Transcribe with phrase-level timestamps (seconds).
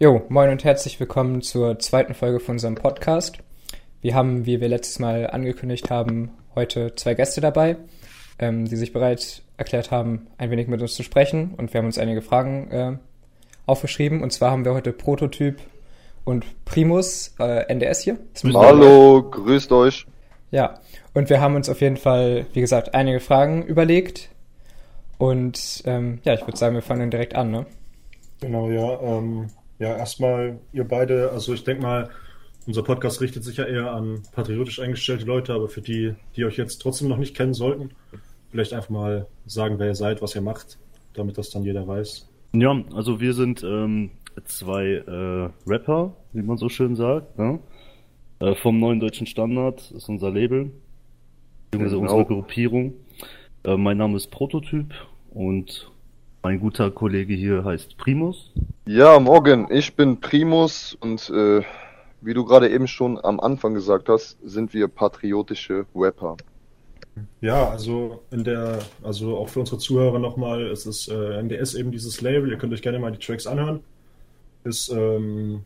[0.00, 3.38] Jo, moin und herzlich willkommen zur zweiten Folge von unserem Podcast.
[4.00, 7.74] Wir haben, wie wir letztes Mal angekündigt haben, heute zwei Gäste dabei,
[8.38, 11.52] ähm, die sich bereit erklärt haben, ein wenig mit uns zu sprechen.
[11.56, 12.98] Und wir haben uns einige Fragen äh,
[13.66, 14.22] aufgeschrieben.
[14.22, 15.58] Und zwar haben wir heute Prototyp
[16.24, 18.18] und Primus äh, NDS hier.
[18.54, 20.06] Hallo, grüßt euch.
[20.52, 20.78] Ja,
[21.12, 24.30] und wir haben uns auf jeden Fall, wie gesagt, einige Fragen überlegt.
[25.18, 27.66] Und ähm, ja, ich würde sagen, wir fangen direkt an, ne?
[28.40, 29.00] Genau, ja.
[29.00, 29.48] Ähm,
[29.78, 32.10] ja, erstmal ihr beide, also ich denke mal,
[32.66, 36.56] unser Podcast richtet sich ja eher an patriotisch eingestellte Leute, aber für die, die euch
[36.56, 37.90] jetzt trotzdem noch nicht kennen sollten,
[38.50, 40.78] vielleicht einfach mal sagen, wer ihr seid, was ihr macht,
[41.14, 42.28] damit das dann jeder weiß.
[42.52, 44.10] Ja, also wir sind ähm,
[44.44, 47.58] zwei äh, Rapper, wie man so schön sagt, ne?
[48.40, 50.70] äh, vom Neuen Deutschen Standard ist unser Label,
[51.70, 52.12] beziehungsweise genau.
[52.12, 52.94] unsere Gruppierung.
[53.64, 54.94] Äh, mein Name ist Prototyp
[55.30, 55.90] und
[56.42, 58.52] mein guter Kollege hier heißt Primus.
[58.86, 59.68] Ja, morgen.
[59.70, 61.62] Ich bin Primus und äh,
[62.20, 66.36] wie du gerade eben schon am Anfang gesagt hast, sind wir patriotische Rapper.
[67.40, 71.90] Ja, also in der, also auch für unsere Zuhörer nochmal, es ist äh, NDS eben
[71.90, 73.80] dieses Label, ihr könnt euch gerne mal die Tracks anhören.
[74.64, 75.64] Ist ähm,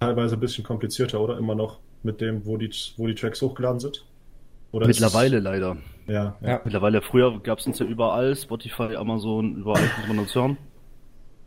[0.00, 1.38] teilweise ein bisschen komplizierter, oder?
[1.38, 4.04] Immer noch mit dem, wo die, wo die Tracks hochgeladen sind.
[4.72, 5.44] Oder Mittlerweile es...
[5.44, 5.76] leider.
[6.08, 6.60] Ja, ja.
[6.64, 10.56] Mittlerweile, früher gab es uns ja überall, Spotify, Amazon, überall konnte man uns hören.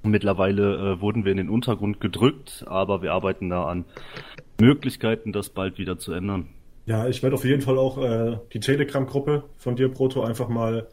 [0.03, 3.85] Mittlerweile äh, wurden wir in den Untergrund gedrückt, aber wir arbeiten da an
[4.59, 6.47] Möglichkeiten, das bald wieder zu ändern.
[6.85, 10.87] Ja, ich werde auf jeden Fall auch äh, die Telegram-Gruppe von dir, Proto, einfach mal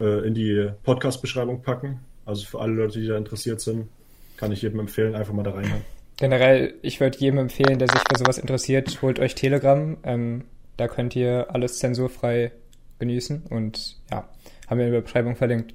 [0.00, 2.00] äh, in die Podcast-Beschreibung packen.
[2.24, 3.88] Also für alle Leute, die da interessiert sind,
[4.36, 5.82] kann ich jedem empfehlen, einfach mal da reinhören.
[6.18, 9.96] Generell, ich würde jedem empfehlen, der sich für sowas interessiert, holt euch Telegram.
[10.02, 10.44] Ähm,
[10.76, 12.52] da könnt ihr alles zensurfrei
[12.98, 14.28] genießen und ja,
[14.68, 15.74] haben wir in der Beschreibung verlinkt.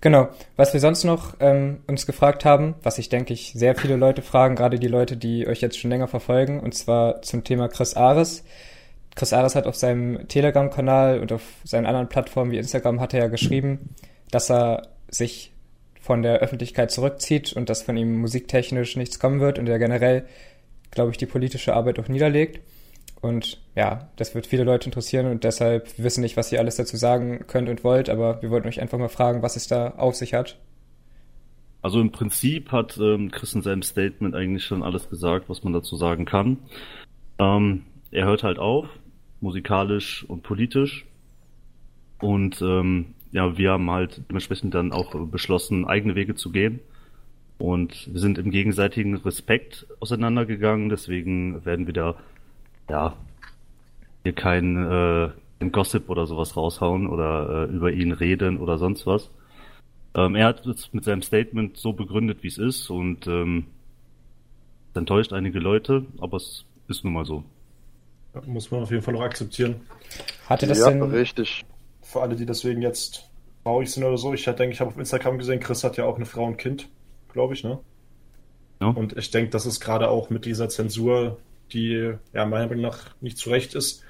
[0.00, 0.28] Genau.
[0.56, 4.22] Was wir sonst noch ähm, uns gefragt haben, was ich denke ich sehr viele Leute
[4.22, 7.94] fragen, gerade die Leute, die euch jetzt schon länger verfolgen, und zwar zum Thema Chris
[7.94, 8.44] Ares.
[9.16, 13.20] Chris Ares hat auf seinem Telegram-Kanal und auf seinen anderen Plattformen wie Instagram hat er
[13.20, 13.94] ja geschrieben,
[14.30, 15.52] dass er sich
[16.00, 20.26] von der Öffentlichkeit zurückzieht und dass von ihm musiktechnisch nichts kommen wird und er generell,
[20.92, 22.60] glaube ich, die politische Arbeit auch niederlegt.
[23.28, 26.96] Und ja, das wird viele Leute interessieren und deshalb wissen nicht, was ihr alles dazu
[26.96, 30.14] sagen könnt und wollt, aber wir wollten euch einfach mal fragen, was es da auf
[30.14, 30.58] sich hat.
[31.82, 35.72] Also im Prinzip hat ähm, Chris in seinem Statement eigentlich schon alles gesagt, was man
[35.74, 36.58] dazu sagen kann.
[37.38, 38.86] Ähm, er hört halt auf,
[39.40, 41.06] musikalisch und politisch.
[42.20, 46.80] Und ähm, ja, wir haben halt dementsprechend dann auch beschlossen, eigene Wege zu gehen.
[47.58, 52.16] Und wir sind im gegenseitigen Respekt auseinandergegangen, deswegen werden wir da
[52.88, 53.14] ja,
[54.22, 55.30] hier kein äh,
[55.70, 59.30] Gossip oder sowas raushauen oder äh, über ihn reden oder sonst was.
[60.14, 63.66] Ähm, er hat es mit seinem Statement so begründet, wie es ist und ähm,
[64.94, 67.44] enttäuscht einige Leute, aber es ist nun mal so.
[68.46, 69.76] muss man auf jeden Fall auch akzeptieren.
[70.48, 71.02] Hatte das ja, denn...
[71.02, 71.64] richtig.
[72.02, 73.28] Für alle, die deswegen jetzt
[73.64, 76.16] traurig sind oder so, ich denke, ich habe auf Instagram gesehen, Chris hat ja auch
[76.16, 76.88] eine Frau und Kind,
[77.32, 77.78] glaube ich, ne?
[78.80, 78.88] Ja.
[78.88, 81.38] Und ich denke, das ist gerade auch mit dieser Zensur
[81.72, 84.04] die ja meiner Meinung nach nicht zu Recht ist,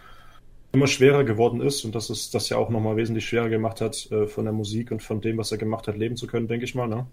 [0.72, 4.10] immer schwerer geworden ist und dass es das ja auch nochmal wesentlich schwerer gemacht hat,
[4.12, 6.64] äh, von der Musik und von dem, was er gemacht hat, leben zu können, denke
[6.64, 6.88] ich mal.
[6.88, 7.06] Ne?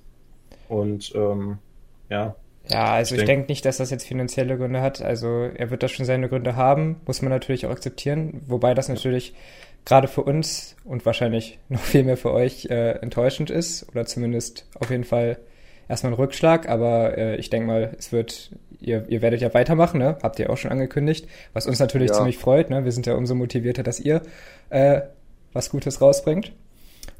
[0.67, 1.57] Und ähm,
[2.09, 2.35] ja.
[2.67, 5.01] Ja, also ich, ich denke denk nicht, dass das jetzt finanzielle Gründe hat.
[5.01, 8.41] Also er wird da schon seine Gründe haben, muss man natürlich auch akzeptieren.
[8.47, 9.34] Wobei das natürlich
[9.85, 14.67] gerade für uns und wahrscheinlich noch viel mehr für euch äh, enttäuschend ist oder zumindest
[14.79, 15.38] auf jeden Fall
[15.88, 16.67] erstmal ein Rückschlag.
[16.67, 18.51] Aber äh, ich denke mal, es wird
[18.85, 20.18] ihr, ihr werdet ja weitermachen, ne?
[20.22, 22.16] Habt ihr auch schon angekündigt, was uns natürlich ja.
[22.16, 22.85] ziemlich freut, ne?
[22.85, 24.22] Wir sind ja umso motivierter, dass ihr
[24.69, 25.01] äh,
[25.53, 26.51] was Gutes rausbringt.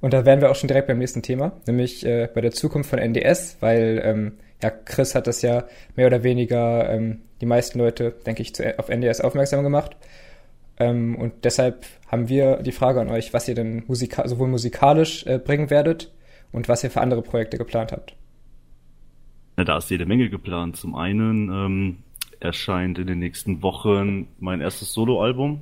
[0.02, 2.90] Und da wären wir auch schon direkt beim nächsten Thema, nämlich äh, bei der Zukunft
[2.90, 5.66] von NDS, weil ähm, ja, Chris hat das ja
[5.96, 9.96] mehr oder weniger ähm, die meisten Leute, denke ich, zu, auf NDS aufmerksam gemacht.
[10.78, 15.26] Ähm, und deshalb haben wir die Frage an euch, was ihr denn musika sowohl musikalisch
[15.26, 16.12] äh, bringen werdet
[16.52, 18.16] und was ihr für andere Projekte geplant habt.
[19.58, 20.76] Na, da ist jede Menge geplant.
[20.76, 21.98] Zum einen ähm,
[22.40, 25.62] erscheint in den nächsten Wochen mein erstes Soloalbum,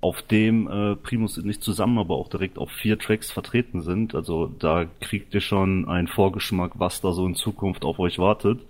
[0.00, 4.14] auf dem äh, Primus nicht zusammen, aber auch direkt auf vier Tracks vertreten sind.
[4.14, 8.60] Also da kriegt ihr schon einen Vorgeschmack, was da so in Zukunft auf euch wartet.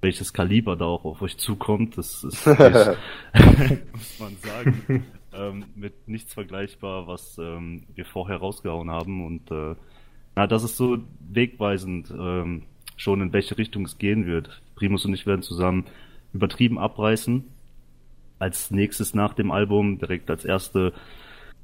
[0.00, 6.34] Welches Kaliber da auch auf euch zukommt, das ist, muss man sagen, ähm, mit nichts
[6.34, 9.24] vergleichbar, was ähm, wir vorher rausgehauen haben.
[9.26, 9.74] Und äh,
[10.34, 12.10] na, das ist so wegweisend.
[12.10, 12.62] Ähm,
[13.02, 14.62] schon, in welche Richtung es gehen wird.
[14.76, 15.86] Primus und ich werden zusammen
[16.32, 17.44] übertrieben abreißen.
[18.38, 20.92] Als nächstes nach dem Album, direkt als erste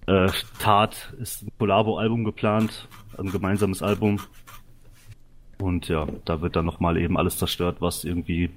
[0.07, 4.21] äh, Tat, ist ein Collabo-Album geplant, ein gemeinsames Album.
[5.59, 8.51] Und ja, da wird dann nochmal eben alles zerstört, was irgendwie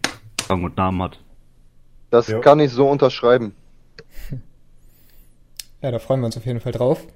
[0.50, 1.20] Rang und Namen hat.
[2.10, 2.40] Das ja.
[2.40, 3.54] kann ich so unterschreiben.
[5.84, 7.08] Ja, da freuen wir uns auf jeden Fall drauf.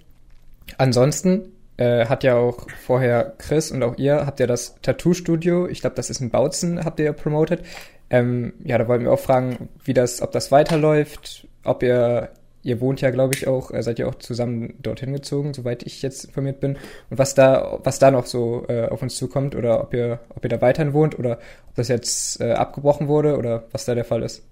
[0.80, 5.82] Ansonsten äh, hat ja auch vorher Chris und auch ihr habt ja das Tattoo-Studio, ich
[5.82, 7.62] glaube, das ist in Bautzen, habt ihr ja promotet.
[8.10, 12.30] Ähm, ja, da wollten wir auch fragen, wie das, ob das weiterläuft, ob ihr,
[12.62, 16.02] ihr wohnt ja, glaube ich, auch, äh, seid ihr auch zusammen dorthin gezogen, soweit ich
[16.02, 16.78] jetzt informiert bin,
[17.10, 20.44] und was da, was da noch so äh, auf uns zukommt oder ob ihr, ob
[20.46, 24.06] ihr da weiterhin wohnt oder ob das jetzt äh, abgebrochen wurde oder was da der
[24.06, 24.48] Fall ist.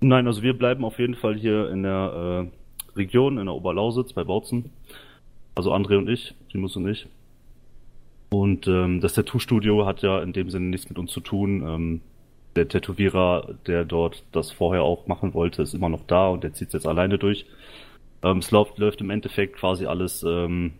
[0.00, 2.48] Nein, also wir bleiben auf jeden Fall hier in der
[2.92, 4.70] äh, Region, in der Oberlausitz bei Bautzen.
[5.58, 7.08] Also André und ich, Timus und ich.
[8.30, 11.64] Und ähm, das Tattoo-Studio hat ja in dem Sinne nichts mit uns zu tun.
[11.66, 12.00] Ähm,
[12.54, 16.52] der Tätowierer, der dort das vorher auch machen wollte, ist immer noch da und der
[16.52, 17.44] zieht es jetzt alleine durch.
[18.22, 20.74] Ähm, es läuft, läuft im Endeffekt quasi alles ähm,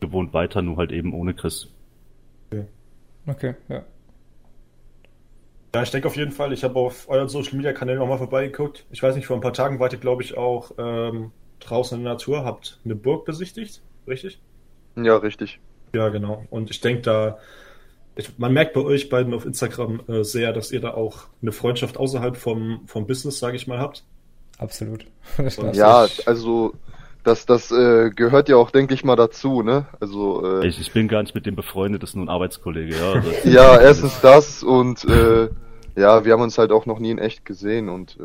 [0.00, 1.68] gewohnt weiter, nur halt eben ohne Chris.
[2.50, 2.66] Okay,
[3.26, 3.84] okay ja.
[5.74, 8.84] Ja, ich denke auf jeden Fall, ich habe auf euren Social Media Kanälen nochmal vorbeigeguckt.
[8.90, 12.04] Ich weiß nicht, vor ein paar Tagen wart ihr, glaube ich, auch ähm, draußen in
[12.04, 14.40] der Natur, habt eine Burg besichtigt, richtig?
[14.96, 15.60] Ja, richtig.
[15.94, 16.44] Ja, genau.
[16.50, 17.38] Und ich denke da,
[18.16, 21.52] ich, man merkt bei euch beiden auf Instagram äh, sehr, dass ihr da auch eine
[21.52, 24.04] Freundschaft außerhalb vom, vom Business, sage ich mal, habt.
[24.58, 25.06] Absolut.
[25.72, 26.74] ja, also
[27.24, 29.86] das, das äh, gehört ja auch, denke ich mal, dazu, ne?
[30.00, 32.94] Also äh, ich, ich bin gar nicht mit dem befreundet, das ist nur ein Arbeitskollege,
[32.94, 33.12] ja.
[33.14, 35.48] Also, ja, erstens das und äh,
[36.00, 38.16] ja, wir haben uns halt auch noch nie in echt gesehen und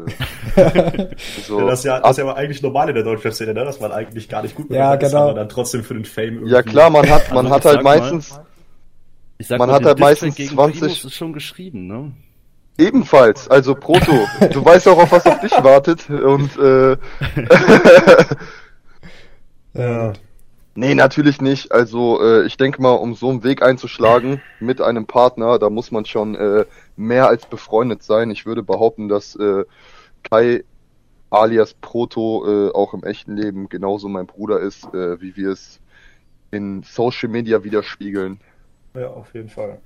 [0.56, 1.10] äh,
[1.48, 1.60] so.
[1.60, 3.66] ja, das, ist ja, das ist ja aber eigentlich normal in der deutschen Szene, ne?
[3.66, 5.07] dass man eigentlich gar nicht gut mit ja, genau.
[5.07, 6.54] ist, aber dann trotzdem für den Fame irgendwie.
[6.54, 8.45] Ja klar, man hat man also hat halt meistens mal,
[9.38, 12.13] ich sag man mal, hat halt meistens 20 ist schon geschrieben, ne?
[12.77, 16.98] Ebenfalls, also Proto, du weißt auch, auf was auf dich wartet und äh,
[19.81, 20.13] ja.
[20.77, 21.72] Nee, natürlich nicht.
[21.72, 25.89] Also äh, ich denke mal, um so einen Weg einzuschlagen mit einem Partner, da muss
[25.92, 28.31] man schon äh, mehr als befreundet sein.
[28.31, 29.65] Ich würde behaupten, dass äh,
[30.24, 30.63] Kai
[31.30, 35.80] alias Proto äh, auch im echten Leben genauso mein Bruder ist, äh, wie wir es
[36.51, 38.39] in Social Media widerspiegeln.
[38.94, 39.80] Ja, auf jeden Fall.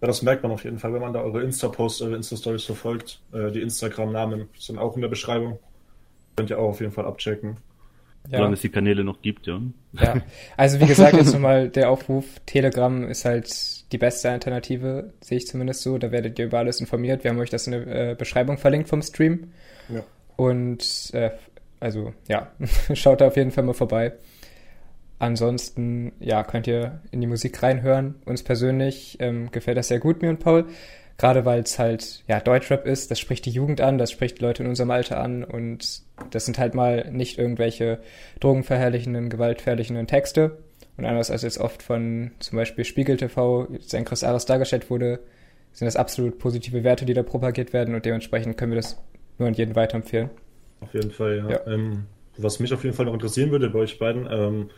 [0.00, 3.20] Ja, das merkt man auf jeden Fall, wenn man da eure Insta-Posts, eure Insta-Stories verfolgt.
[3.32, 5.58] Äh, die Instagram-Namen sind auch in der Beschreibung.
[6.36, 7.58] Könnt ihr auch auf jeden Fall abchecken.
[8.28, 8.38] Ja.
[8.38, 9.60] Solange es die Kanäle noch gibt, ja.
[9.92, 10.22] Ja,
[10.56, 15.46] also wie gesagt, jetzt nochmal der Aufruf, Telegram ist halt die beste Alternative, sehe ich
[15.46, 15.98] zumindest so.
[15.98, 17.24] Da werdet ihr über alles informiert.
[17.24, 19.52] Wir haben euch das in der äh, Beschreibung verlinkt vom Stream.
[19.88, 20.04] Ja.
[20.36, 21.30] Und äh,
[21.80, 22.52] also ja,
[22.94, 24.12] schaut da auf jeden Fall mal vorbei.
[25.18, 28.14] Ansonsten, ja, könnt ihr in die Musik reinhören.
[28.24, 30.66] Uns persönlich ähm, gefällt das sehr gut, mir und Paul.
[31.20, 34.62] Gerade weil es halt, ja, Deutschrap ist, das spricht die Jugend an, das spricht Leute
[34.62, 36.00] in unserem Alter an und
[36.30, 37.98] das sind halt mal nicht irgendwelche
[38.40, 40.56] drogenverherrlichenden, gewaltverherrlichenden Texte.
[40.96, 45.20] Und anders als jetzt oft von zum Beispiel Spiegel TV, sein Chris Ares dargestellt wurde,
[45.72, 48.96] sind das absolut positive Werte, die da propagiert werden und dementsprechend können wir das
[49.36, 50.30] nur an jeden weiterempfehlen.
[50.80, 51.50] Auf jeden Fall, ja.
[51.50, 51.66] ja.
[51.66, 52.06] Ähm,
[52.38, 54.70] was mich auf jeden Fall noch interessieren würde bei euch beiden, ähm,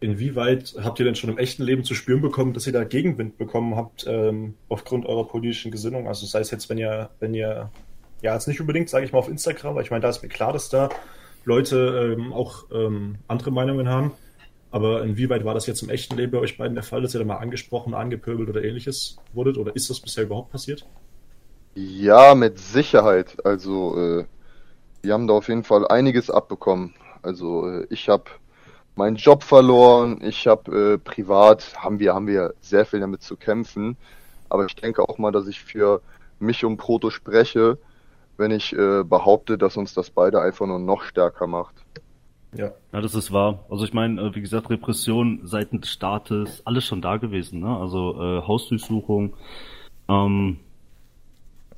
[0.00, 3.38] Inwieweit habt ihr denn schon im echten Leben zu spüren bekommen, dass ihr da Gegenwind
[3.38, 6.06] bekommen habt ähm, aufgrund eurer politischen Gesinnung?
[6.06, 7.70] Also sei es jetzt, wenn ihr, wenn ihr,
[8.22, 10.28] ja jetzt nicht unbedingt, sage ich mal, auf Instagram, weil ich meine, da ist mir
[10.28, 10.88] klar, dass da
[11.44, 14.12] Leute ähm, auch ähm, andere Meinungen haben.
[14.70, 17.20] Aber inwieweit war das jetzt im echten Leben bei euch beiden der Fall, dass ihr
[17.20, 19.56] da mal angesprochen, angepöbelt oder ähnliches wurdet?
[19.56, 20.86] Oder ist das bisher überhaupt passiert?
[21.74, 23.36] Ja, mit Sicherheit.
[23.44, 24.24] Also äh,
[25.02, 26.94] wir haben da auf jeden Fall einiges abbekommen.
[27.22, 28.24] Also äh, ich habe
[28.96, 30.20] meinen Job verloren.
[30.22, 33.96] Ich habe äh, privat haben wir haben wir sehr viel damit zu kämpfen.
[34.48, 36.00] Aber ich denke auch mal, dass ich für
[36.38, 37.78] mich und Proto spreche,
[38.36, 41.74] wenn ich äh, behaupte, dass uns das beide einfach nur noch stärker macht.
[42.54, 42.72] Ja.
[42.92, 43.64] ja, das ist wahr.
[43.68, 47.60] Also ich meine, äh, wie gesagt, Repression seitens des Staates, alles schon da gewesen.
[47.60, 47.76] Ne?
[47.76, 49.34] Also äh, Hausdurchsuchung,
[50.08, 50.58] ähm,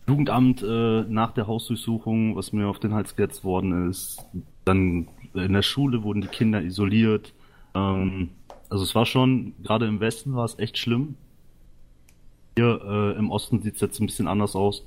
[0.07, 4.25] Jugendamt äh, nach der Hausdurchsuchung, was mir auf den Hals gesetzt worden ist,
[4.65, 7.35] dann in der Schule wurden die Kinder isoliert.
[7.75, 8.31] Ähm,
[8.69, 11.17] also es war schon, gerade im Westen war es echt schlimm.
[12.57, 14.87] Hier äh, im Osten sieht es jetzt ein bisschen anders aus.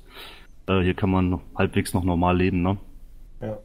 [0.66, 2.76] Äh, hier kann man halbwegs noch normal leben, ne?
[3.40, 3.58] Ja.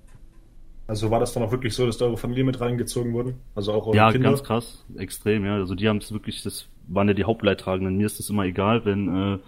[0.88, 3.36] Also war das dann auch wirklich so, dass da eure Familie mit reingezogen wurden?
[3.56, 4.30] Also auch eure ja, Kinder?
[4.30, 5.56] Ja, ganz krass, extrem, ja.
[5.56, 7.98] Also die haben es wirklich, das waren ja die Hauptleidtragenden.
[7.98, 9.40] Mir ist das immer egal, wenn äh,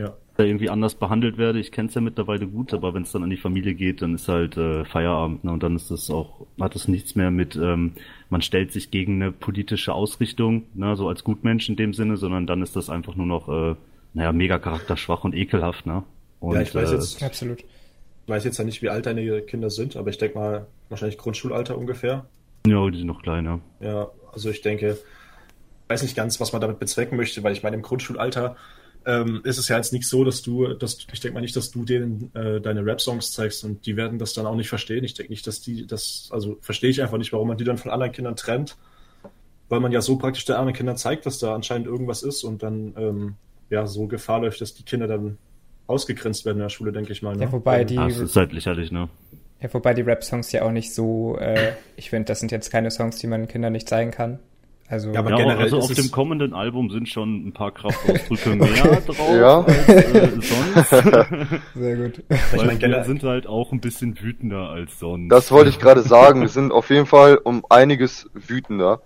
[0.00, 1.60] ja da irgendwie anders behandelt werde.
[1.60, 4.14] Ich kenne es ja mittlerweile gut, aber wenn es dann an die Familie geht, dann
[4.14, 5.44] ist halt äh, Feierabend.
[5.44, 5.52] Ne?
[5.52, 7.92] Und dann ist das auch, hat es nichts mehr mit, ähm,
[8.30, 10.96] man stellt sich gegen eine politische Ausrichtung, ne?
[10.96, 13.74] so als Gutmensch in dem Sinne, sondern dann ist das einfach nur noch, äh,
[14.12, 15.86] naja, mega charakterschwach und ekelhaft.
[15.86, 16.04] Ne?
[16.40, 17.60] Und, ja, ich weiß jetzt, äh, absolut.
[17.60, 21.18] Ich weiß jetzt ja nicht, wie alt deine Kinder sind, aber ich denke mal, wahrscheinlich
[21.18, 22.24] Grundschulalter ungefähr.
[22.66, 23.60] Ja, die sind noch klein, ja.
[23.80, 24.96] Ja, also ich denke,
[25.88, 28.56] weiß nicht ganz, was man damit bezwecken möchte, weil ich meine, im Grundschulalter
[29.06, 31.70] ähm, ist es ja jetzt nicht so, dass du, dass, ich denke mal nicht, dass
[31.70, 35.04] du denen äh, deine Rap-Songs zeigst und die werden das dann auch nicht verstehen.
[35.04, 37.78] Ich denke nicht, dass die das, also verstehe ich einfach nicht, warum man die dann
[37.78, 38.76] von anderen Kindern trennt,
[39.68, 42.62] weil man ja so praktisch den anderen Kindern zeigt, dass da anscheinend irgendwas ist und
[42.62, 43.34] dann ähm,
[43.70, 45.38] ja so Gefahr läuft, dass die Kinder dann
[45.86, 47.36] ausgegrenzt werden in der Schule, denke ich mal.
[47.36, 47.44] Ne?
[47.44, 47.96] Ja, wobei die.
[47.96, 49.08] Das ist halt lächerlich, ne?
[49.60, 52.90] Ja, wobei die Rap-Songs ja auch nicht so, äh, ich finde, das sind jetzt keine
[52.90, 54.38] Songs, die man Kindern nicht zeigen kann.
[54.86, 58.50] Also, ja, aber ja, generell also auf dem kommenden Album sind schon ein paar Kraftausdrücke
[58.56, 59.60] mehr drauf ja.
[59.60, 60.90] als äh, sonst.
[61.74, 62.22] Sehr gut.
[62.28, 65.30] Weil ich meine, wir sind halt auch ein bisschen wütender als sonst.
[65.30, 66.42] Das wollte ich gerade sagen.
[66.42, 69.00] Wir sind auf jeden Fall um einiges wütender.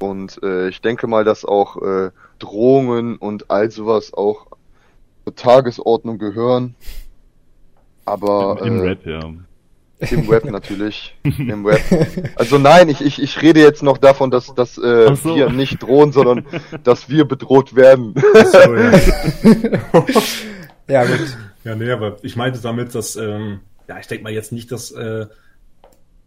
[0.00, 2.10] Und äh, ich denke mal, dass auch äh,
[2.40, 4.48] Drohungen und all sowas auch
[5.24, 6.74] zur Tagesordnung gehören.
[8.04, 9.20] Aber im, im äh, Rap, ja.
[10.10, 11.14] Im Web natürlich.
[11.22, 11.80] Im Web.
[12.36, 15.36] Also nein, ich, ich, ich rede jetzt noch davon, dass, dass äh, so.
[15.36, 16.44] wir nicht drohen, sondern
[16.82, 18.14] dass wir bedroht werden.
[18.16, 18.92] So, ja.
[20.88, 21.36] ja, gut.
[21.64, 24.90] Ja, nee, aber ich meinte damit, dass, ähm, ja, ich denke mal jetzt nicht, dass,
[24.90, 25.26] äh,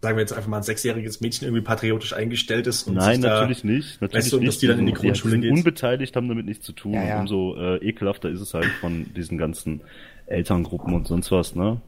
[0.02, 2.88] sagen wir jetzt einfach mal ein sechsjähriges Mädchen irgendwie patriotisch eingestellt ist.
[2.88, 4.02] Und Nein, natürlich da, nicht.
[4.02, 4.48] Natürlich weißt du, nicht.
[4.48, 5.52] dass die dann in die Grundschule geht.
[5.52, 6.94] Unbeteiligt haben damit nichts zu tun.
[6.94, 7.20] Ja, ja.
[7.20, 9.82] Umso äh, ekelhafter ist es halt von diesen ganzen
[10.28, 11.82] Elterngruppen und sonst was, ne?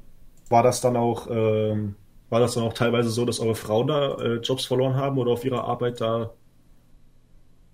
[0.49, 1.95] War das dann auch, ähm,
[2.29, 5.31] war das dann auch teilweise so, dass eure Frauen da äh, Jobs verloren haben oder
[5.31, 6.31] auf ihrer Arbeit da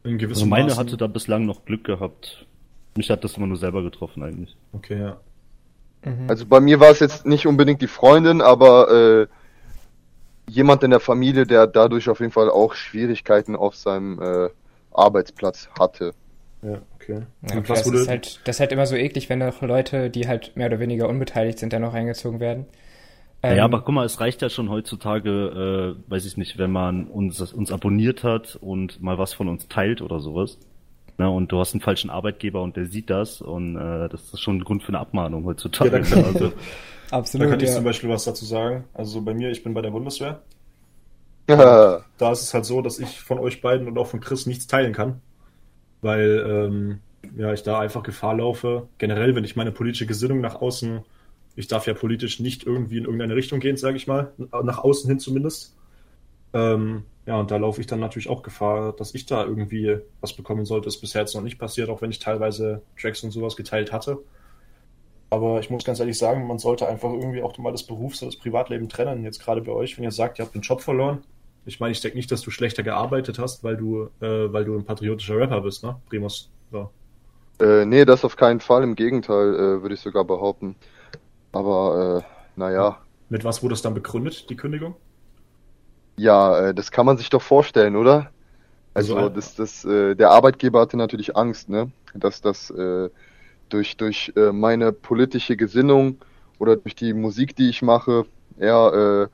[0.03, 0.79] in gewissem also meine Maßen?
[0.79, 2.45] hatte da bislang noch Glück gehabt.
[2.95, 4.55] Mich hat das immer nur selber getroffen eigentlich.
[4.73, 5.17] Okay, ja.
[6.03, 6.29] Mhm.
[6.29, 9.27] Also bei mir war es jetzt nicht unbedingt die Freundin, aber äh,
[10.47, 14.49] jemand in der Familie, der dadurch auf jeden Fall auch Schwierigkeiten auf seinem äh,
[14.91, 16.13] Arbeitsplatz hatte.
[16.63, 17.23] Ja, okay.
[17.49, 20.27] Ja, okay das, ist halt, das ist halt immer so eklig, wenn noch Leute, die
[20.27, 22.65] halt mehr oder weniger unbeteiligt sind, dann noch eingezogen werden.
[23.41, 26.71] Ähm, ja, aber guck mal, es reicht ja schon heutzutage, äh, weiß ich nicht, wenn
[26.71, 30.57] man uns, uns abonniert hat und mal was von uns teilt oder sowas.
[31.17, 34.39] Ne, und du hast einen falschen Arbeitgeber und der sieht das und äh, das ist
[34.39, 36.01] schon ein Grund für eine Abmahnung heutzutage.
[36.01, 36.25] Ja, ne?
[36.25, 36.53] also,
[37.11, 37.45] Absolut.
[37.45, 37.75] Da kann ich ja.
[37.75, 38.85] zum Beispiel was dazu sagen.
[38.93, 40.41] Also bei mir, ich bin bei der Bundeswehr.
[41.49, 41.99] Ja.
[42.17, 44.65] Da ist es halt so, dass ich von euch beiden und auch von Chris nichts
[44.65, 45.19] teilen kann
[46.03, 46.99] weil ähm,
[47.37, 48.87] ja, ich da einfach Gefahr laufe.
[48.97, 51.01] Generell, wenn ich meine politische Gesinnung nach außen,
[51.55, 55.09] ich darf ja politisch nicht irgendwie in irgendeine Richtung gehen, sage ich mal, nach außen
[55.09, 55.75] hin zumindest.
[56.53, 60.33] Ähm, ja, und da laufe ich dann natürlich auch Gefahr, dass ich da irgendwie was
[60.33, 60.85] bekommen sollte.
[60.85, 63.91] Das ist bisher jetzt noch nicht passiert, auch wenn ich teilweise Tracks und sowas geteilt
[63.91, 64.19] hatte.
[65.29, 68.27] Aber ich muss ganz ehrlich sagen, man sollte einfach irgendwie auch mal das Berufs- und
[68.27, 69.23] das Privatleben trennen.
[69.23, 71.23] Jetzt gerade bei euch, wenn ihr sagt, ihr habt einen Job verloren,
[71.65, 74.75] ich meine, ich denke nicht, dass du schlechter gearbeitet hast, weil du, äh, weil du
[74.75, 75.95] ein patriotischer Rapper bist, ne?
[76.09, 76.49] Primus.
[76.71, 76.89] So.
[77.59, 78.83] Äh, nee, das auf keinen Fall.
[78.83, 80.75] Im Gegenteil, äh, würde ich sogar behaupten.
[81.51, 82.97] Aber, äh, naja.
[83.29, 84.95] Mit was wurde es dann begründet, die Kündigung?
[86.17, 88.29] Ja, äh, das kann man sich doch vorstellen, oder?
[88.93, 91.91] Also, also das, das, äh, der Arbeitgeber hatte natürlich Angst, ne?
[92.13, 93.09] Dass das äh,
[93.69, 96.17] durch, durch äh, meine politische Gesinnung
[96.59, 98.25] oder durch die Musik, die ich mache,
[98.57, 99.29] er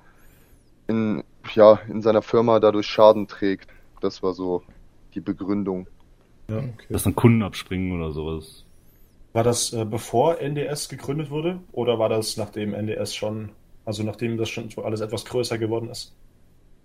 [0.87, 1.23] äh, in
[1.55, 3.69] ja, in seiner Firma dadurch Schaden trägt.
[4.01, 4.63] Das war so
[5.13, 5.87] die Begründung.
[6.49, 6.85] Ja, okay.
[6.89, 8.65] Dass dann Kunden abspringen oder sowas.
[9.33, 13.49] War das äh, bevor NDS gegründet wurde oder war das nachdem NDS schon,
[13.85, 16.15] also nachdem das schon alles etwas größer geworden ist?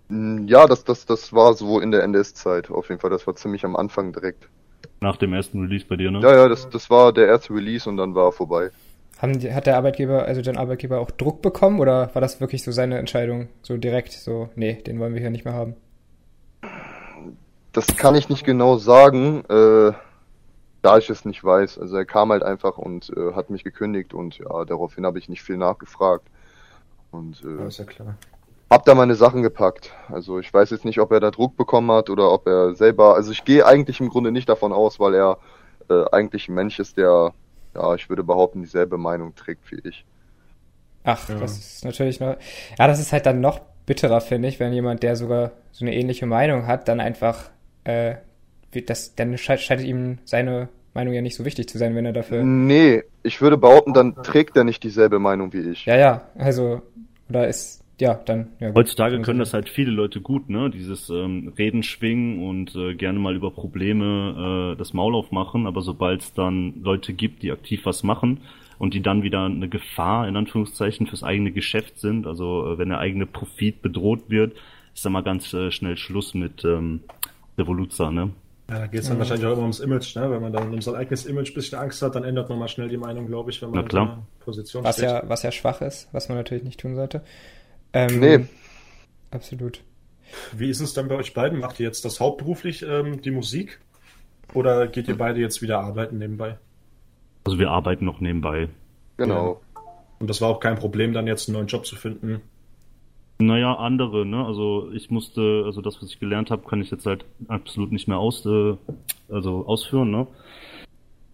[0.09, 3.09] Mm, ja, das, das, das war so in der NDS-Zeit auf jeden Fall.
[3.09, 4.47] Das war ziemlich am Anfang direkt.
[5.01, 6.19] Nach dem ersten Release bei dir, ne?
[6.21, 8.71] Ja, ja, das, das war der erste Release und dann war er vorbei.
[9.17, 12.63] Haben die, hat der Arbeitgeber, also dein Arbeitgeber auch Druck bekommen oder war das wirklich
[12.63, 15.75] so seine Entscheidung, so direkt, so, nee, den wollen wir hier nicht mehr haben?
[17.71, 19.93] Das kann ich nicht genau sagen, äh,
[20.81, 21.79] da ich es nicht weiß.
[21.79, 25.29] Also er kam halt einfach und äh, hat mich gekündigt und ja, daraufhin habe ich
[25.29, 26.27] nicht viel nachgefragt.
[27.11, 28.15] Und äh, ja, ist ja klar.
[28.69, 29.91] hab da meine Sachen gepackt.
[30.09, 33.15] Also ich weiß jetzt nicht, ob er da Druck bekommen hat oder ob er selber.
[33.15, 35.37] Also ich gehe eigentlich im Grunde nicht davon aus, weil er
[35.89, 37.33] äh, eigentlich ein Mensch ist, der
[37.75, 40.05] ja, ich würde behaupten, dieselbe Meinung trägt wie ich.
[41.03, 41.35] Ach, ja.
[41.35, 42.35] das ist natürlich noch.
[42.79, 45.93] Ja, das ist halt dann noch bitterer, finde ich, wenn jemand, der sogar so eine
[45.93, 47.51] ähnliche Meinung hat, dann einfach,
[47.83, 48.15] äh,
[48.87, 52.43] das, dann scheint ihm seine Meinung ja nicht so wichtig zu sein, wenn er dafür.
[52.43, 55.85] Nee, ich würde behaupten, dann trägt er nicht dieselbe Meinung wie ich.
[55.85, 56.81] Ja, ja, also,
[57.29, 58.49] oder ist ja, dann.
[58.59, 60.69] Ja, Heutzutage können das halt viele Leute gut, ne?
[60.69, 65.81] Dieses ähm, Reden schwingen und äh, gerne mal über Probleme äh, das Maul aufmachen, aber
[65.81, 68.41] sobald es dann Leute gibt, die aktiv was machen
[68.79, 72.89] und die dann wieder eine Gefahr in Anführungszeichen fürs eigene Geschäft sind, also äh, wenn
[72.89, 74.53] der eigene Profit bedroht wird,
[74.93, 77.01] ist dann mal ganz äh, schnell Schluss mit ähm,
[77.57, 78.31] Revoluzer, ne?
[78.69, 79.19] Ja, da geht es dann mhm.
[79.19, 80.29] wahrscheinlich auch immer ums Image, ne?
[80.31, 82.67] Wenn man dann um sein eigenes Image ein bisschen Angst hat, dann ändert man mal
[82.67, 85.05] schnell die Meinung, glaube ich, wenn man in der Position was steht.
[85.05, 87.21] Ja, was ja schwach ist, was man natürlich nicht tun sollte.
[87.95, 88.45] Ähm, nee.
[89.31, 89.81] Absolut.
[90.51, 91.59] Wie ist es dann bei euch beiden?
[91.59, 93.79] Macht ihr jetzt das hauptberuflich, ähm, die Musik?
[94.53, 96.57] Oder geht ihr beide jetzt wieder arbeiten nebenbei?
[97.45, 98.67] Also wir arbeiten noch nebenbei.
[99.17, 99.61] Genau.
[100.19, 102.41] Und das war auch kein Problem, dann jetzt einen neuen Job zu finden?
[103.39, 104.45] Naja, andere, ne?
[104.45, 108.07] Also ich musste, also das, was ich gelernt habe, kann ich jetzt halt absolut nicht
[108.07, 108.75] mehr aus, äh,
[109.29, 110.27] also ausführen, ne?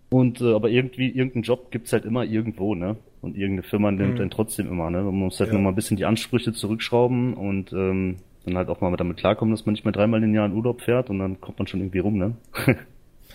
[0.09, 2.97] Und äh, aber irgendwie, irgendeinen Job gibt's halt immer irgendwo, ne?
[3.21, 4.17] Und irgendeine Firma nimmt mhm.
[4.17, 5.03] den trotzdem immer, ne?
[5.03, 5.55] Man muss halt ja.
[5.55, 9.65] nochmal ein bisschen die Ansprüche zurückschrauben und ähm, dann halt auch mal damit klarkommen, dass
[9.65, 11.99] man nicht mehr dreimal im Jahr in Urlaub fährt und dann kommt man schon irgendwie
[11.99, 12.35] rum, ne?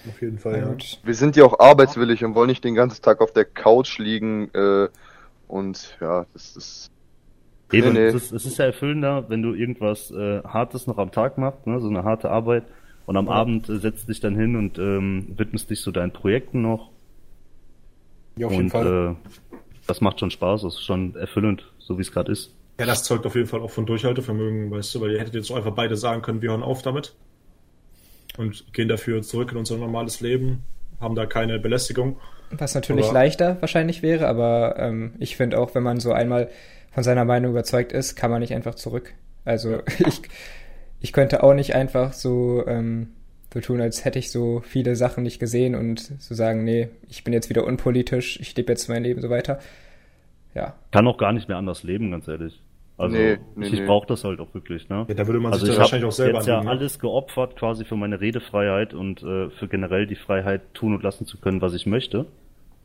[0.09, 0.77] Auf jeden Fall, ja.
[1.05, 4.51] Wir sind ja auch arbeitswillig und wollen nicht den ganzen Tag auf der Couch liegen
[4.55, 4.89] äh,
[5.49, 6.91] und ja, das ist
[7.73, 8.07] Eben, nee, nee.
[8.07, 11.67] Es, ist, es ist ja erfüllender, wenn du irgendwas äh, Hartes noch am Tag machst,
[11.67, 12.65] ne, so eine harte Arbeit,
[13.07, 13.33] und am ja.
[13.33, 16.91] Abend äh, setzt dich dann hin und ähm, widmest dich so deinen Projekten noch.
[18.37, 19.17] Ja, auf und, jeden Fall.
[19.17, 19.46] Äh,
[19.87, 22.53] das macht schon Spaß, das ist schon erfüllend, so wie es gerade ist.
[22.79, 25.51] Ja, das zeugt auf jeden Fall auch von Durchhaltevermögen, weißt du, weil ihr hättet jetzt
[25.51, 27.15] einfach beide sagen können, wir hören auf damit
[28.37, 30.63] und gehen dafür zurück in unser normales Leben,
[31.01, 32.19] haben da keine Belästigung.
[32.51, 36.51] Was natürlich aber, leichter wahrscheinlich wäre, aber ähm, ich finde auch, wenn man so einmal
[36.93, 39.15] von seiner Meinung überzeugt ist, kann man nicht einfach zurück.
[39.45, 40.23] Also ich,
[41.01, 43.16] ich könnte auch nicht einfach so, ähm,
[43.57, 47.25] so tun, als hätte ich so viele Sachen nicht gesehen und so sagen, nee, ich
[47.25, 49.61] bin jetzt wieder unpolitisch, ich lebe jetzt mein Leben so weiter.
[50.55, 50.75] Ja.
[50.91, 52.61] Kann auch gar nicht mehr anders leben, ganz ehrlich.
[52.99, 53.87] Also nee, nee, ich nee.
[53.87, 55.07] brauche das halt auch wirklich, ne?
[55.09, 56.69] Ja, da würde man also sich ich wahrscheinlich auch selber jetzt ja ne?
[56.69, 61.27] alles geopfert quasi für meine Redefreiheit und äh, für generell die Freiheit tun und lassen
[61.27, 62.27] zu können, was ich möchte.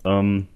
[0.05, 0.47] Ähm,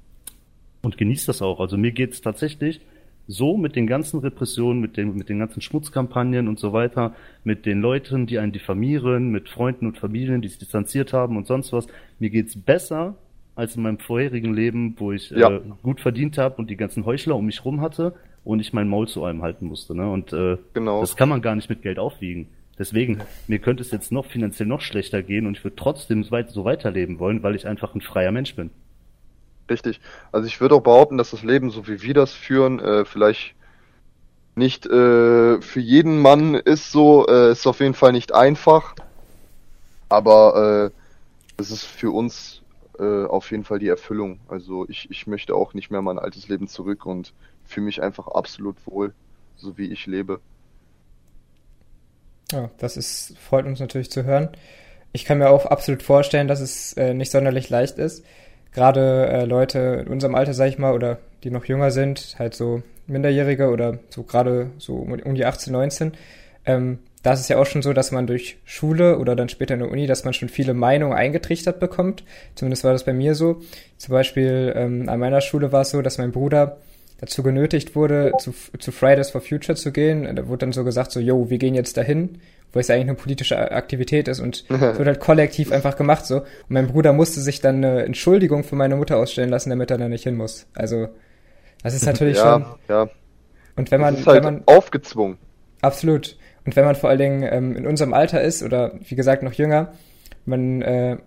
[0.82, 1.60] und genieße das auch.
[1.60, 2.80] Also mir geht's tatsächlich
[3.27, 7.65] so mit den ganzen Repressionen, mit den, mit den ganzen Schmutzkampagnen und so weiter, mit
[7.65, 11.74] den Leuten, die einen diffamieren, mit Freunden und Familien, die sich distanziert haben und sonst
[11.74, 11.88] was.
[12.20, 13.15] Mir geht's besser
[13.55, 15.50] als in meinem vorherigen Leben, wo ich ja.
[15.50, 18.13] äh, gut verdient habe und die ganzen Heuchler um mich rum hatte
[18.44, 19.96] und ich mein Maul zu einem halten musste.
[19.96, 20.10] Ne?
[20.10, 21.01] Und äh, genau.
[21.01, 22.48] das kann man gar nicht mit Geld aufwiegen.
[22.77, 26.65] Deswegen, mir könnte es jetzt noch finanziell noch schlechter gehen und ich würde trotzdem so
[26.65, 28.70] weiterleben wollen, weil ich einfach ein freier Mensch bin.
[29.70, 30.00] Richtig.
[30.32, 33.56] Also ich würde auch behaupten, dass das Leben, so wie wir das führen, äh, vielleicht
[34.56, 38.96] nicht äh, für jeden Mann ist so, äh, ist auf jeden Fall nicht einfach.
[40.08, 42.62] Aber äh, es ist für uns
[43.00, 44.40] äh, auf jeden Fall die Erfüllung.
[44.48, 47.34] Also ich, ich möchte auch nicht mehr mein altes Leben zurück und
[47.66, 49.14] fühle mich einfach absolut wohl,
[49.58, 50.40] so wie ich lebe.
[52.51, 54.50] Ja, das ist, freut uns natürlich zu hören.
[55.12, 58.24] Ich kann mir auch absolut vorstellen, dass es äh, nicht sonderlich leicht ist.
[58.75, 62.53] Gerade äh, Leute in unserem Alter, sag ich mal, oder die noch jünger sind, halt
[62.53, 66.11] so Minderjährige oder so gerade so um die 18, 19,
[66.66, 69.74] ähm, da ist es ja auch schon so, dass man durch Schule oder dann später
[69.74, 72.24] in der Uni, dass man schon viele Meinungen eingetrichtert bekommt.
[72.53, 73.61] Zumindest war das bei mir so.
[73.98, 76.77] Zum Beispiel ähm, an meiner Schule war es so, dass mein Bruder
[77.20, 80.35] dazu genötigt wurde, zu, zu Fridays for Future zu gehen.
[80.35, 82.42] Da wurde dann so gesagt, so, yo, wir gehen jetzt dahin,
[82.75, 86.42] wo es eigentlich eine politische Aktivität ist und es wird halt kollektiv einfach gemacht so.
[86.42, 89.98] Und mein Bruder musste sich dann eine Entschuldigung für meine Mutter ausstellen lassen, damit er
[89.98, 90.68] da nicht hin muss.
[90.75, 91.07] Also,
[91.81, 92.66] das ist natürlich ja, schon.
[92.90, 93.09] Ja.
[93.77, 95.38] Und wenn man, das ist halt wenn man aufgezwungen.
[95.81, 96.38] Absolut.
[96.66, 99.53] Und wenn man vor allen Dingen ähm, in unserem Alter ist oder wie gesagt noch
[99.53, 99.94] jünger,
[100.46, 101.18] man, äh,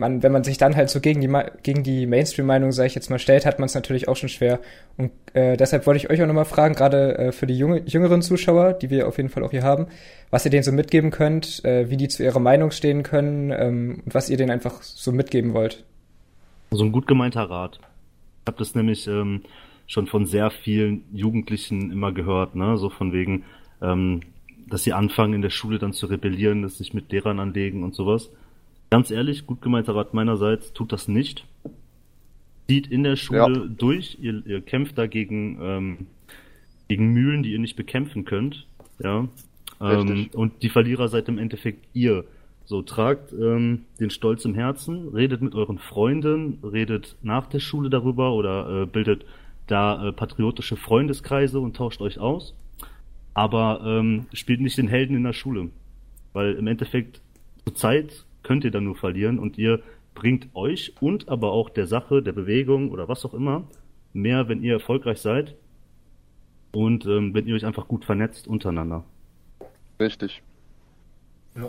[0.00, 1.30] man, wenn man sich dann halt so gegen die
[1.62, 4.58] gegen die Mainstream-Meinung, sage ich jetzt mal, stellt, hat man es natürlich auch schon schwer.
[4.96, 8.22] Und äh, deshalb wollte ich euch auch nochmal fragen, gerade äh, für die junge, jüngeren
[8.22, 9.86] Zuschauer, die wir auf jeden Fall auch hier haben,
[10.30, 14.02] was ihr denen so mitgeben könnt, äh, wie die zu ihrer Meinung stehen können ähm,
[14.04, 15.84] und was ihr denen einfach so mitgeben wollt.
[16.70, 17.78] So ein gut gemeinter Rat.
[18.42, 19.42] Ich habe das nämlich ähm,
[19.86, 22.78] schon von sehr vielen Jugendlichen immer gehört, ne?
[22.78, 23.44] So von wegen,
[23.82, 24.22] ähm,
[24.66, 27.94] dass sie anfangen in der Schule dann zu rebellieren, dass sich mit Lehrern anlegen und
[27.94, 28.30] sowas.
[28.90, 31.46] Ganz ehrlich, gut gemeinter Rat meinerseits, tut das nicht.
[32.68, 33.66] Zieht in der Schule ja.
[33.66, 36.06] durch, ihr, ihr, kämpft dagegen ähm,
[36.88, 38.66] gegen Mühlen, die ihr nicht bekämpfen könnt.
[38.98, 39.28] Ja.
[39.80, 42.24] Ähm, und die Verlierer seid im Endeffekt ihr.
[42.64, 47.90] So, tragt ähm, den Stolz im Herzen, redet mit euren Freunden, redet nach der Schule
[47.90, 49.24] darüber oder äh, bildet
[49.66, 52.54] da äh, patriotische Freundeskreise und tauscht euch aus
[53.34, 55.70] aber ähm, spielt nicht den Helden in der Schule.
[56.32, 57.20] Weil im Endeffekt
[57.64, 59.82] zur Zeit könnt ihr dann nur verlieren und ihr
[60.14, 63.64] bringt euch und aber auch der Sache, der Bewegung oder was auch immer
[64.12, 65.54] mehr, wenn ihr erfolgreich seid
[66.72, 69.04] und ähm, wenn ihr euch einfach gut vernetzt untereinander.
[69.98, 70.42] Richtig.
[71.54, 71.66] Ja.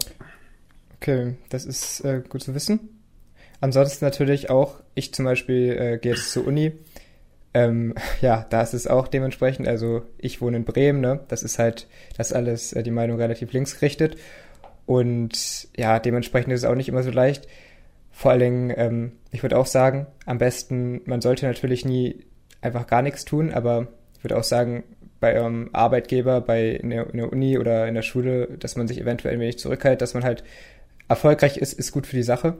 [0.95, 2.79] Okay, das ist äh, gut zu wissen.
[3.59, 6.73] Ansonsten natürlich auch, ich zum Beispiel äh, gehe jetzt zur Uni
[7.53, 11.21] ähm, ja, da ist es auch dementsprechend, also ich wohne in Bremen, ne?
[11.27, 14.17] Das ist halt, das alles äh, die Meinung relativ links gerichtet.
[14.91, 17.47] Und ja, dementsprechend ist es auch nicht immer so leicht.
[18.11, 22.25] Vor allen Dingen, ähm, ich würde auch sagen, am besten, man sollte natürlich nie
[22.59, 24.83] einfach gar nichts tun, aber ich würde auch sagen,
[25.21, 28.89] bei eurem Arbeitgeber, bei in der, in der, Uni oder in der Schule, dass man
[28.89, 30.43] sich eventuell ein wenig zurückhält, dass man halt
[31.07, 32.57] erfolgreich ist, ist gut für die Sache.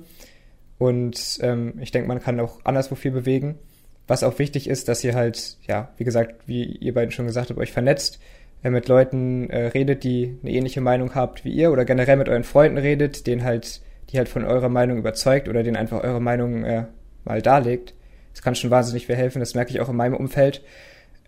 [0.78, 3.60] Und ähm, ich denke, man kann auch anderswo viel bewegen.
[4.08, 7.50] Was auch wichtig ist, dass ihr halt, ja, wie gesagt, wie ihr beiden schon gesagt
[7.50, 8.22] habt, euch vernetzt,
[8.70, 12.44] mit Leuten äh, redet, die eine ähnliche Meinung habt wie ihr oder generell mit euren
[12.44, 16.64] Freunden redet, den halt, die halt von eurer Meinung überzeugt oder denen einfach eure Meinung
[16.64, 16.86] äh,
[17.24, 17.96] mal darlegt.
[18.34, 20.62] Das kann schon wahnsinnig viel helfen, das merke ich auch in meinem Umfeld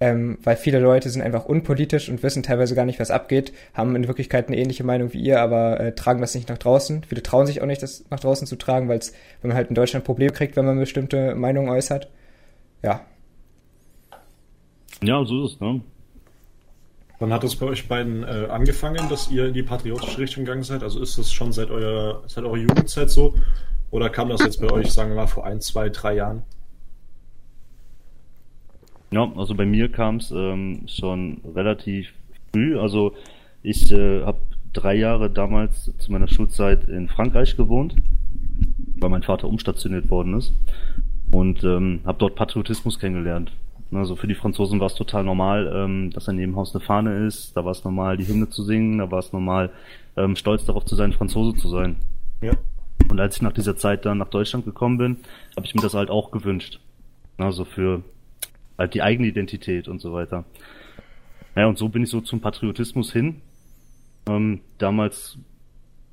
[0.04, 3.96] ähm, weil viele Leute sind einfach unpolitisch und wissen teilweise gar nicht, was abgeht, haben
[3.96, 7.06] in Wirklichkeit eine ähnliche Meinung wie ihr, aber äh, tragen das nicht nach draußen.
[7.08, 9.00] Viele trauen sich auch nicht, das nach draußen zu tragen, weil
[9.44, 12.10] man halt in Deutschland Probleme kriegt, wenn man bestimmte Meinungen äußert.
[12.82, 13.06] Ja.
[15.02, 15.80] Ja, so ist es, ne?
[17.20, 20.64] Wann hat es bei euch beiden äh, angefangen, dass ihr in die patriotische Richtung gegangen
[20.64, 20.84] seid?
[20.84, 23.36] Also ist das schon seit eurer, seit eurer Jugendzeit so?
[23.92, 26.42] Oder kam das jetzt bei euch, sagen wir mal, vor ein, zwei, drei Jahren?
[29.12, 32.12] Ja, also bei mir kam es ähm, schon relativ
[32.52, 32.80] früh.
[32.80, 33.14] Also
[33.62, 34.40] ich äh, habe
[34.74, 37.96] drei Jahre damals zu meiner Schulzeit in Frankreich gewohnt,
[38.98, 40.52] weil mein Vater umstationiert worden ist
[41.32, 43.52] und ähm, habe dort Patriotismus kennengelernt.
[43.96, 47.26] Also für die Franzosen war es total normal, ähm, dass in jedem Haus eine Fahne
[47.26, 47.56] ist.
[47.56, 48.98] Da war es normal, die Hymne zu singen.
[48.98, 49.72] Da war es normal,
[50.18, 51.98] ähm, stolz darauf zu sein, Franzose zu sein.
[52.42, 52.54] Ja.
[53.10, 55.18] Und als ich nach dieser Zeit dann nach Deutschland gekommen bin,
[55.56, 56.80] habe ich mir das halt auch gewünscht.
[57.38, 58.04] Also für
[58.78, 60.46] halt die eigene Identität und so weiter.
[61.56, 63.42] Ja, und so bin ich so zum Patriotismus hin.
[64.28, 65.38] Ähm, damals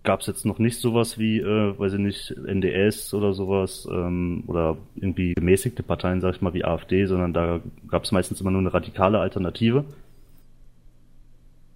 [0.02, 4.44] gab es jetzt noch nicht sowas wie, äh, weiß ich nicht, NDS oder sowas ähm,
[4.46, 8.50] oder irgendwie gemäßigte Parteien, sag ich mal, wie AfD, sondern da gab es meistens immer
[8.50, 9.84] nur eine radikale Alternative.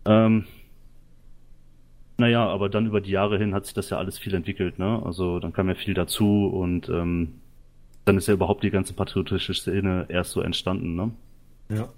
[0.07, 0.45] Ähm,
[2.17, 5.03] naja, aber dann über die Jahre hin hat sich das ja alles viel entwickelt, ne?
[5.05, 7.41] Also dann kam ja viel dazu und ähm,
[8.05, 11.11] dann ist ja überhaupt die ganze patriotische Szene erst so entstanden, ne?
[11.71, 11.89] Ja.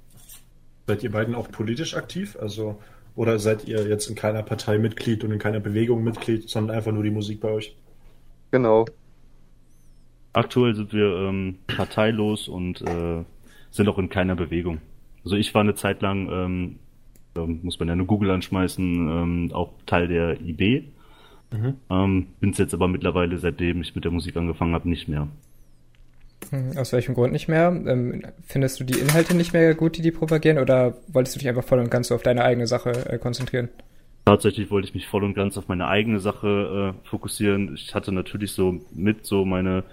[0.87, 2.37] Seid ihr beiden auch politisch aktiv?
[2.41, 2.81] Also,
[3.17, 6.93] oder seid ihr jetzt in keiner Partei Mitglied und in keiner Bewegung Mitglied, sondern einfach
[6.93, 7.75] nur die Musik bei euch?
[8.51, 8.85] Genau.
[10.35, 13.25] Aktuell sind wir ähm, parteilos und äh,
[13.71, 14.81] sind auch in keiner Bewegung.
[15.25, 16.79] Also ich war eine Zeit lang, ähm,
[17.33, 20.85] da muss man ja nur Google anschmeißen, ähm, auch Teil der IB.
[21.53, 21.75] Mhm.
[21.89, 25.27] Ähm, Bin es jetzt aber mittlerweile, seitdem ich mit der Musik angefangen habe, nicht mehr.
[26.51, 27.69] Hm, aus welchem Grund nicht mehr?
[27.69, 31.49] Ähm, findest du die Inhalte nicht mehr gut, die die propagieren, oder wolltest du dich
[31.49, 33.69] einfach voll und ganz so auf deine eigene Sache äh, konzentrieren?
[34.25, 37.75] Tatsächlich wollte ich mich voll und ganz auf meine eigene Sache äh, fokussieren.
[37.75, 39.85] Ich hatte natürlich so mit so meine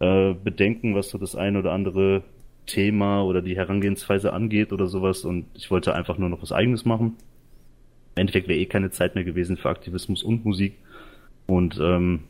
[0.00, 2.22] äh, Bedenken, was so das eine oder andere
[2.66, 6.84] Thema oder die Herangehensweise angeht oder sowas und ich wollte einfach nur noch was eigenes
[6.84, 7.16] machen.
[8.14, 10.76] Im Endeffekt wäre eh keine Zeit mehr gewesen für Aktivismus und Musik.
[11.46, 12.20] Und ähm,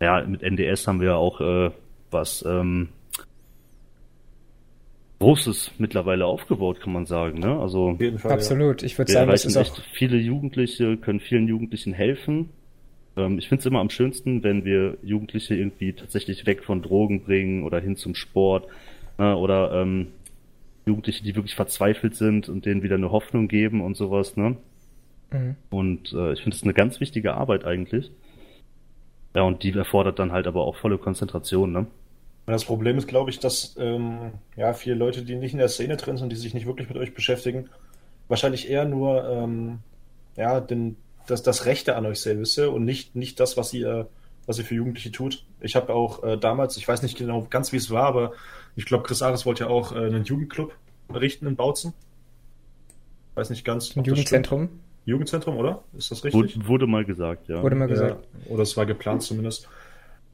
[0.00, 1.70] ja, mit NDS haben wir ja auch äh,
[2.10, 2.88] was ähm,
[5.20, 7.40] Großes mittlerweile aufgebaut, kann man sagen.
[7.40, 7.58] Ne?
[7.58, 8.82] Also Fall, absolut.
[8.82, 8.86] Ja.
[8.86, 12.50] Ich würde sagen, das ist auch viele Jugendliche können vielen Jugendlichen helfen.
[13.16, 17.22] Ähm, ich finde es immer am schönsten, wenn wir Jugendliche irgendwie tatsächlich weg von Drogen
[17.22, 18.68] bringen oder hin zum Sport
[19.18, 19.36] ne?
[19.36, 20.08] oder ähm,
[20.86, 24.36] Jugendliche, die wirklich verzweifelt sind und denen wieder eine Hoffnung geben und sowas.
[24.36, 24.56] Ne?
[25.32, 25.56] Mhm.
[25.70, 28.10] Und äh, ich finde es eine ganz wichtige Arbeit eigentlich.
[29.34, 31.86] Ja, und die erfordert dann halt aber auch volle Konzentration, ne?
[32.46, 35.98] Das Problem ist, glaube ich, dass ähm, ja, viele Leute, die nicht in der Szene
[35.98, 37.68] drin sind, die sich nicht wirklich mit euch beschäftigen,
[38.26, 39.80] wahrscheinlich eher nur ähm,
[40.34, 44.08] ja, den, das, das Rechte an euch selbst und nicht, nicht das, was ihr,
[44.46, 45.44] was ihr für Jugendliche tut.
[45.60, 48.32] Ich habe auch äh, damals, ich weiß nicht genau ganz, wie es war, aber
[48.76, 50.72] ich glaube, Chris Ares wollte ja auch äh, einen Jugendclub
[51.08, 51.92] errichten in Bautzen.
[53.34, 53.94] Weiß nicht ganz.
[53.94, 54.70] Ein Jugendzentrum?
[55.08, 55.82] Jugendzentrum, oder?
[55.96, 56.56] Ist das richtig?
[56.56, 57.62] Wurde, wurde mal gesagt, ja.
[57.62, 58.24] Wurde mal gesagt.
[58.44, 59.68] Ja, oder es war geplant zumindest.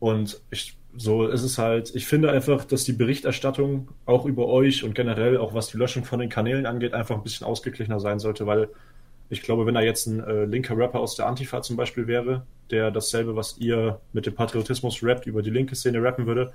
[0.00, 4.84] Und ich, so ist es halt, ich finde einfach, dass die Berichterstattung auch über euch
[4.84, 8.18] und generell auch was die Löschung von den Kanälen angeht, einfach ein bisschen ausgeglichener sein
[8.18, 8.68] sollte, weil
[9.30, 12.44] ich glaube, wenn da jetzt ein äh, linker Rapper aus der Antifa zum Beispiel wäre,
[12.70, 16.52] der dasselbe, was ihr mit dem Patriotismus rappt, über die linke Szene rappen würde,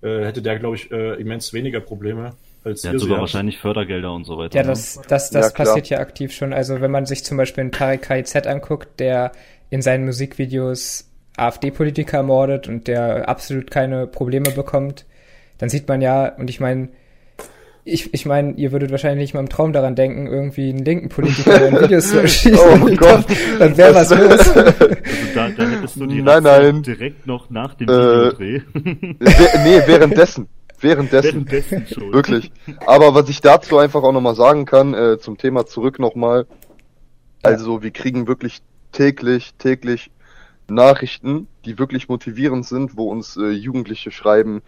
[0.00, 2.34] äh, hätte der, glaube ich, äh, immens weniger Probleme
[2.68, 4.56] als Der hat sogar wahrscheinlich Fördergelder und so weiter.
[4.56, 5.02] Ja, das, ne?
[5.08, 6.52] das, das ja, passiert ja aktiv schon.
[6.52, 9.32] Also wenn man sich zum Beispiel einen Tarek KIZ anguckt, der
[9.70, 15.06] in seinen Musikvideos AfD-Politiker ermordet und der absolut keine Probleme bekommt,
[15.58, 16.88] dann sieht man ja, und ich meine,
[17.84, 21.08] ich, ich meine, ihr würdet wahrscheinlich nicht mal im Traum daran denken, irgendwie einen linken
[21.08, 22.58] Politiker in Videos zu erschießen.
[22.58, 23.24] oh Gott.
[23.58, 24.54] Dann wäre was los.
[25.08, 26.82] Also da, da hättest du die nein, nein.
[26.82, 28.60] direkt noch nach dem äh, Videodreh.
[28.74, 30.48] nee, währenddessen.
[30.80, 31.50] Währenddessen.
[31.50, 32.12] Währenddessen schon.
[32.12, 32.50] Wirklich.
[32.86, 36.46] Aber was ich dazu einfach auch nochmal sagen kann, äh, zum Thema zurück nochmal.
[37.42, 38.60] Also wir kriegen wirklich
[38.92, 40.10] täglich, täglich
[40.68, 44.62] Nachrichten, die wirklich motivierend sind, wo uns äh, Jugendliche schreiben,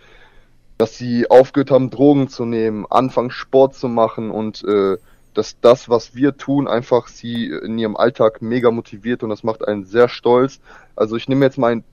[0.78, 4.96] dass sie aufgehört haben, Drogen zu nehmen, anfangen Sport zu machen und äh,
[5.34, 9.66] dass das, was wir tun, einfach sie in ihrem Alltag mega motiviert und das macht
[9.66, 10.60] einen sehr stolz.
[10.96, 11.84] Also ich nehme jetzt mal ein,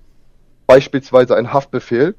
[0.65, 2.15] beispielsweise einen Haftbefehl.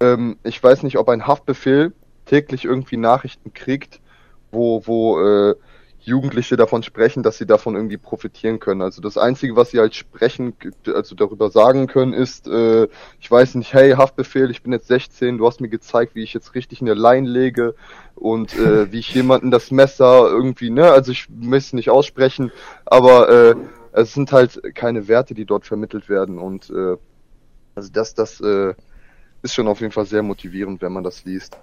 [0.00, 1.92] Ähm, ich weiß nicht, ob ein Haftbefehl
[2.24, 4.00] täglich irgendwie Nachrichten kriegt,
[4.50, 5.54] wo, wo äh,
[6.06, 8.80] Jugendliche davon sprechen, dass sie davon irgendwie profitieren können.
[8.80, 10.54] Also das Einzige, was sie halt sprechen,
[10.86, 12.86] also darüber sagen können, ist, äh,
[13.20, 16.32] ich weiß nicht, hey, Haftbefehl, ich bin jetzt 16, du hast mir gezeigt, wie ich
[16.32, 17.74] jetzt richtig in der Line lege
[18.14, 22.52] und äh, wie ich jemanden das Messer irgendwie, ne, also ich möchte es nicht aussprechen,
[22.84, 23.54] aber äh,
[23.90, 26.96] es sind halt keine Werte, die dort vermittelt werden und äh,
[27.74, 28.74] also das, das äh,
[29.46, 31.56] ist schon auf jeden Fall sehr motivierend, wenn man das liest.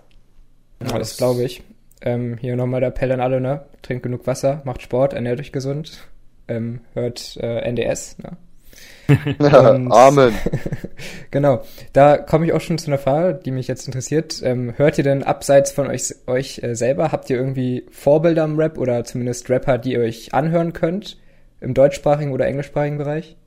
[0.82, 1.64] Ja, das glaube ich.
[2.02, 3.66] Ähm, hier nochmal der Appell an alle, ne?
[3.82, 6.08] Trinkt genug Wasser, macht Sport, ernährt euch gesund,
[6.48, 8.38] ähm, hört äh, NDS, ne?
[9.38, 10.34] Und, Amen.
[11.32, 11.64] genau.
[11.92, 14.42] Da komme ich auch schon zu einer Frage, die mich jetzt interessiert.
[14.44, 18.58] Ähm, hört ihr denn abseits von euch, euch äh, selber, habt ihr irgendwie Vorbilder im
[18.58, 21.18] Rap oder zumindest Rapper, die ihr euch anhören könnt?
[21.60, 23.38] Im deutschsprachigen oder englischsprachigen Bereich?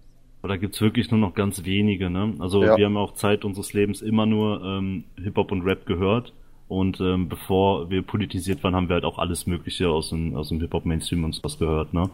[0.47, 2.35] Da gibt's wirklich nur noch ganz wenige, ne?
[2.39, 2.77] Also ja.
[2.77, 6.33] wir haben auch Zeit unseres Lebens immer nur ähm, Hip-Hop und Rap gehört.
[6.69, 10.49] Und ähm, bevor wir politisiert waren, haben wir halt auch alles Mögliche aus dem, aus
[10.49, 11.95] dem Hip-Hop-Mainstream und sowas gehört.
[11.95, 12.11] Ne?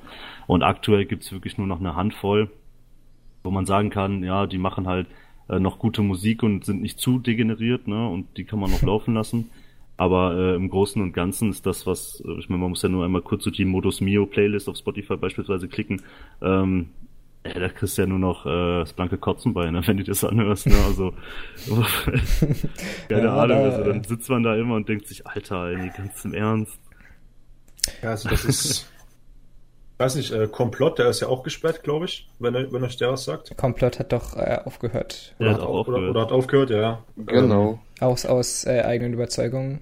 [0.47, 2.51] Und aktuell gibt's wirklich nur noch eine Handvoll,
[3.42, 5.07] wo man sagen kann, ja, die machen halt
[5.49, 8.09] äh, noch gute Musik und sind nicht zu degeneriert, ne?
[8.09, 9.51] Und die kann man noch laufen lassen.
[9.97, 12.88] Aber äh, im Großen und Ganzen ist das, was, äh, ich meine, man muss ja
[12.88, 16.03] nur einmal kurz durch die Modus Mio Playlist auf Spotify beispielsweise klicken,
[16.40, 16.88] ähm,
[17.45, 20.05] ja, da kriegst du ja nur noch äh, das blanke Kotzen bei, ne, wenn du
[20.05, 20.67] das anhörst.
[20.67, 20.77] Ne?
[20.87, 21.13] Also,
[23.09, 25.91] keine ja, Ahnung, da, also dann sitzt man da immer und denkt sich, Alter, ey,
[25.97, 26.79] ganz im Ernst.
[28.01, 28.93] Ja, also das ist,
[29.99, 33.11] weiß nicht, äh, Komplott, der ist ja auch gesperrt, glaube ich, wenn, wenn euch der
[33.11, 33.57] was sagt.
[33.57, 35.35] Komplott hat doch äh, aufgehört.
[35.41, 36.01] Oder, hat, auch aufgehört.
[36.03, 37.05] Oder, oder, hat aufgehört, ja.
[37.17, 37.81] Genau.
[37.99, 39.81] Aus, aus äh, eigenen Überzeugungen,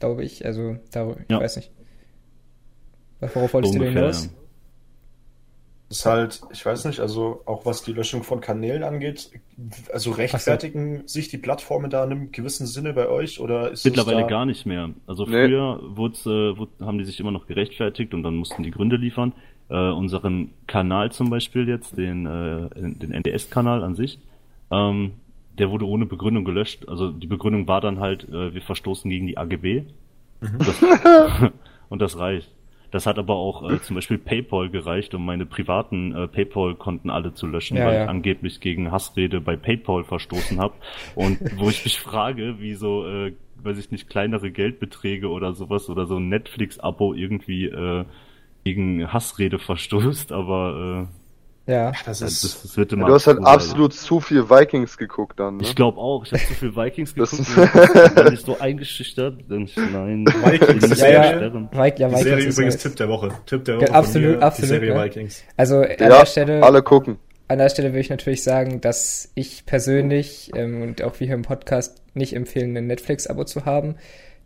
[0.00, 0.44] glaube ich.
[0.44, 1.40] Also, da, ich ja.
[1.40, 1.70] weiß nicht.
[3.20, 4.26] Worauf wolltest so du denn hinaus?
[4.26, 4.38] Ja
[5.90, 9.30] ist halt, ich weiß nicht, also auch was die Löschung von Kanälen angeht,
[9.92, 11.06] also rechtfertigen so.
[11.06, 14.66] sich die Plattformen da in einem gewissen Sinne bei euch oder ist Mittlerweile gar nicht
[14.66, 14.90] mehr.
[15.06, 15.46] Also nee.
[15.46, 19.32] früher wurde, äh, haben die sich immer noch gerechtfertigt und dann mussten die Gründe liefern.
[19.70, 24.18] Äh, unseren Kanal zum Beispiel jetzt, den, äh, den NDS-Kanal an sich,
[24.70, 25.12] ähm,
[25.58, 26.86] der wurde ohne Begründung gelöscht.
[26.86, 29.84] Also die Begründung war dann halt, äh, wir verstoßen gegen die AGB.
[30.40, 30.58] Mhm.
[30.58, 30.82] Das,
[31.88, 32.50] und das reicht.
[32.90, 37.34] Das hat aber auch äh, zum Beispiel PayPal gereicht, um meine privaten äh, PayPal-Konten alle
[37.34, 38.02] zu löschen, ja, weil ja.
[38.04, 40.74] ich angeblich gegen Hassrede bei PayPal verstoßen habe.
[41.14, 45.90] Und wo ich mich frage, wie so, äh, weiß ich nicht, kleinere Geldbeträge oder sowas
[45.90, 48.04] oder so ein Netflix-Abo irgendwie äh,
[48.64, 51.27] gegen Hassrede verstoßt, aber äh,
[51.68, 52.44] ja, das ist.
[52.44, 55.58] Das, das wird immer du hast halt absolut zu viel Vikings geguckt dann.
[55.58, 55.64] Ne?
[55.64, 56.24] Ich glaube auch.
[56.24, 57.42] Ich habe zu viel Vikings geguckt.
[57.58, 59.44] Das war ich so eingeschüchtert.
[59.48, 60.24] Nein.
[60.24, 60.98] Vikings.
[60.98, 61.50] ja, ja.
[61.50, 62.82] Mike, ja, Vikings Serie übrigens halt.
[62.82, 63.28] Tipp der Woche.
[63.44, 63.94] Tipp der Woche.
[63.94, 64.70] Absolut, mir, absolut.
[64.70, 65.04] Die Serie ja.
[65.04, 65.44] Vikings.
[65.58, 66.62] Also an ja, der Stelle.
[66.62, 67.18] Alle gucken.
[67.48, 71.36] An der Stelle will ich natürlich sagen, dass ich persönlich ähm, und auch wir hier
[71.36, 73.96] im Podcast nicht empfehlen, ein Netflix-Abo zu haben,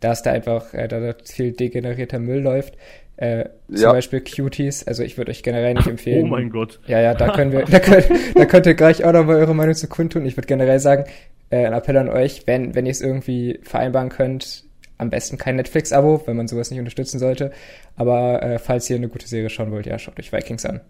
[0.01, 2.75] da es da einfach äh, da viel degenerierter Müll läuft.
[3.23, 3.91] Äh, zum ja.
[3.93, 6.25] Beispiel Cuties, also ich würde euch generell nicht empfehlen.
[6.25, 6.81] Oh mein Gott.
[6.87, 9.75] Ja, ja, da können wir, da, könnt, da könnt ihr gleich auch nochmal eure Meinung
[9.75, 10.25] zu kundtun.
[10.25, 11.05] Ich würde generell sagen,
[11.49, 14.65] äh, ein Appell an euch, wenn, wenn ihr es irgendwie vereinbaren könnt,
[14.97, 17.51] am besten kein Netflix-Abo, wenn man sowas nicht unterstützen sollte.
[17.95, 20.81] Aber äh, falls ihr eine gute Serie schauen wollt, ja, schaut euch Vikings an.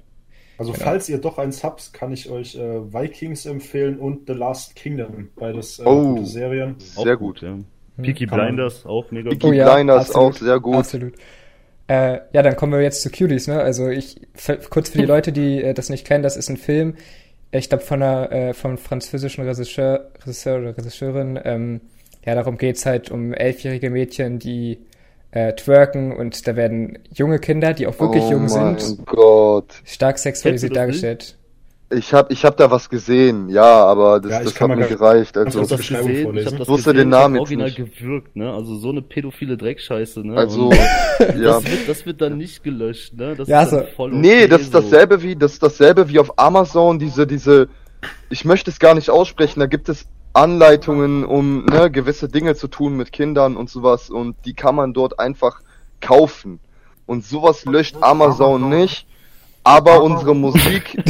[0.58, 0.86] Also genau.
[0.86, 5.30] falls ihr doch eins habt, kann ich euch äh, Vikings empfehlen und The Last Kingdom,
[5.36, 6.76] beides äh, oh, gute Serien.
[6.80, 7.44] Sehr gut.
[7.44, 7.60] Ja.
[8.02, 9.40] Peaky Blinders auch mega gut.
[9.40, 10.76] Peaky Blinders oh, ja, auch sehr gut.
[10.78, 11.14] Absolut.
[11.94, 13.62] Äh, ja, dann kommen wir jetzt zu Cuties, ne?
[13.62, 14.20] Also ich,
[14.72, 16.96] kurz für die Leute, die äh, das nicht kennen, das ist ein Film,
[17.52, 21.82] ich glaube von einer, äh, vom französischen Regisseur, Regisseur oder Regisseurin, ähm,
[22.26, 24.80] ja, darum geht's halt um elfjährige Mädchen, die
[25.30, 29.84] äh, twerken und da werden junge Kinder, die auch wirklich oh jung sind, Gott.
[29.86, 31.38] stark sexualisiert dargestellt.
[31.96, 35.38] Ich habe ich hab da was gesehen, ja, aber das, ja, das hat mir gereicht.
[35.38, 37.78] Also, ich das gesehen, ich hab das wusste gesehen, den Namen original nicht.
[37.78, 38.52] gewürgt, ne?
[38.52, 40.36] Also so eine pädophile Dreckscheiße, ne?
[40.36, 40.72] Also,
[41.20, 41.26] ja.
[41.36, 43.36] Das wird, das wird dann nicht gelöscht, ne?
[43.36, 43.84] Das ja, ist so.
[43.96, 47.70] voll okay, Nee, das ist dasselbe wie, das ist dasselbe wie auf Amazon, diese, diese,
[48.30, 52.68] ich möchte es gar nicht aussprechen, da gibt es Anleitungen, um ne, gewisse Dinge zu
[52.68, 55.62] tun mit Kindern und sowas und die kann man dort einfach
[56.02, 56.60] kaufen.
[57.06, 59.08] Und sowas löscht Amazon nicht
[59.64, 61.02] aber unsere Musik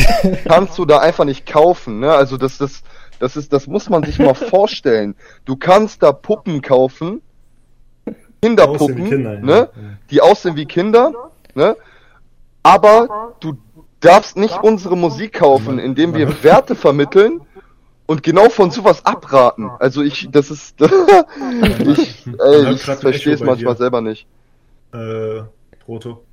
[0.46, 2.13] kannst du da einfach nicht kaufen, ne?
[2.13, 2.84] Also das, das,
[3.20, 5.16] das ist, das muss man sich mal vorstellen.
[5.46, 7.22] Du kannst da Puppen kaufen,
[8.42, 9.54] Kinderpuppen, Kinder, ne?
[9.54, 9.70] Ja.
[10.12, 11.13] Die aussehen wie Kinder,
[11.56, 11.76] ne?
[12.62, 13.58] Aber du
[14.00, 17.42] darfst nicht unsere Musik kaufen, indem wir Werte vermitteln
[18.06, 19.70] und genau von sowas abraten.
[19.80, 24.28] Also ich, das ist, ich, ey, ich verstehe es manchmal selber nicht.
[24.94, 25.44] Äh,
[25.86, 26.24] Proto.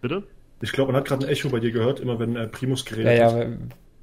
[0.00, 0.24] Bitte?
[0.62, 3.18] Ich glaube, man hat gerade ein Echo bei dir gehört, immer wenn äh, Primus geredet
[3.18, 3.40] ja, hat.
[3.48, 3.56] ja,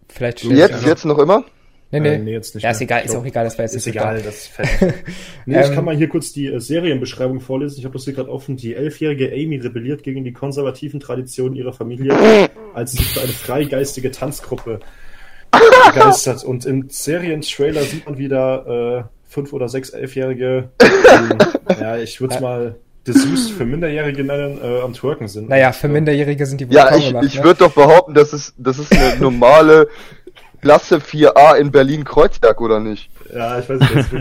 [0.08, 1.44] vielleicht So, jetzt, jetzt noch immer?
[1.92, 2.13] Nee, nee.
[2.16, 2.86] Äh, nee, jetzt nicht ja, ist mehr.
[2.88, 4.70] egal, Ich ist glaub, auch egal, das war jetzt Ist nicht egal, so das fällt.
[5.46, 7.78] nee, ich Ähm, kann mal hier kurz die äh, Serienbeschreibung vorlesen.
[7.80, 8.58] Ich habe das hier gerade offen.
[8.58, 12.16] Die elfjährige Amy rebelliert gegen die konservativen Traditionen ihrer Familie,
[12.74, 14.80] als sie sich für eine freigeistige Tanzgruppe
[15.52, 16.44] begeistert.
[16.44, 22.36] Und im Serientrailer sieht man wieder äh, fünf oder sechs Elfjährige, die, ja, ich würde
[22.36, 25.50] es mal Dessous für Minderjährige äh, am Twerken sind.
[25.50, 27.44] Naja, für Minderjährige sind die wohl Ja, kaum ich, gemacht, ich ne?
[27.44, 29.89] würde doch behaupten, das ist, das ist eine normale
[30.62, 33.10] Klasse 4a in Berlin-Kreuzberg, oder nicht?
[33.34, 34.13] Ja, ich weiß nicht, das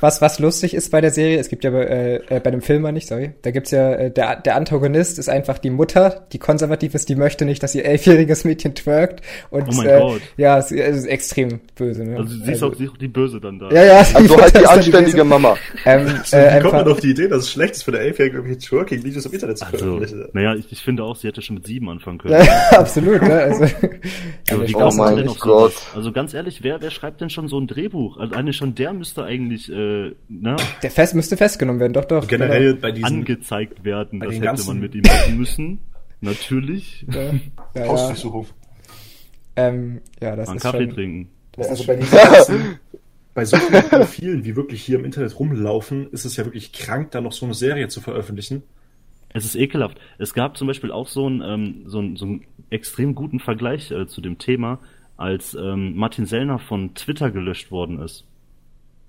[0.00, 2.62] was, was lustig ist bei der Serie, es gibt ja bei, äh, äh, bei dem
[2.62, 6.26] Film mal nicht, sorry, da gibt's ja, äh, der, der Antagonist ist einfach die Mutter,
[6.32, 9.98] die konservativ ist, die möchte nicht, dass ihr elfjähriges Mädchen twerkt und Oh mein äh,
[10.00, 10.20] Gott.
[10.36, 12.04] ja, es, es ist extrem böse.
[12.04, 12.16] Ne?
[12.16, 13.70] Also sie ist auch, sie ist auch die Böse dann da.
[13.70, 15.24] ja, ja, Also Mutter halt ist die anständige Böse.
[15.24, 15.56] Mama.
[15.84, 18.00] Ähm, So, äh, wie kommt man auf die Idee, dass es schlecht ist für der
[18.02, 20.28] Elfjährige, irgendwelche Twerking-Videos im Internet zu Also, veröffentlichen?
[20.32, 22.34] naja, ich, ich finde auch, sie hätte schon mit sieben anfangen können.
[22.34, 23.32] ja, ja, absolut, ne?
[23.34, 25.38] Also, ja, wie Oh mein Gott.
[25.38, 25.86] sowas?
[25.94, 28.16] Also ganz ehrlich, wer, wer schreibt denn schon so ein Drehbuch?
[28.18, 29.89] Also eigentlich schon der müsste eigentlich äh,
[30.28, 32.26] ne, der Fest müsste festgenommen werden, doch, doch.
[32.26, 34.18] Generell bei diesen angezeigt werden.
[34.20, 35.78] bei Das hätte ganzen- man mit ihm machen müssen.
[36.20, 37.04] Natürlich.
[37.06, 37.20] Genau.
[37.20, 37.32] Ja,
[37.74, 38.46] ja, ja, Hausdurchsuchung.
[39.56, 41.28] ähm, ja, das Mal ist Kaffee schon, trinken.
[41.56, 42.78] Also bei diesen ganzen,
[43.34, 47.10] bei so vielen Profilen, wie wirklich hier im Internet rumlaufen, ist es ja wirklich krank,
[47.10, 48.62] da noch so eine Serie zu veröffentlichen.
[49.32, 49.98] Es ist ekelhaft.
[50.18, 53.90] Es gab zum Beispiel auch so einen, ähm, so einen, so einen extrem guten Vergleich
[53.90, 54.80] äh, zu dem Thema,
[55.16, 58.24] als ähm, Martin Sellner von Twitter gelöscht worden ist.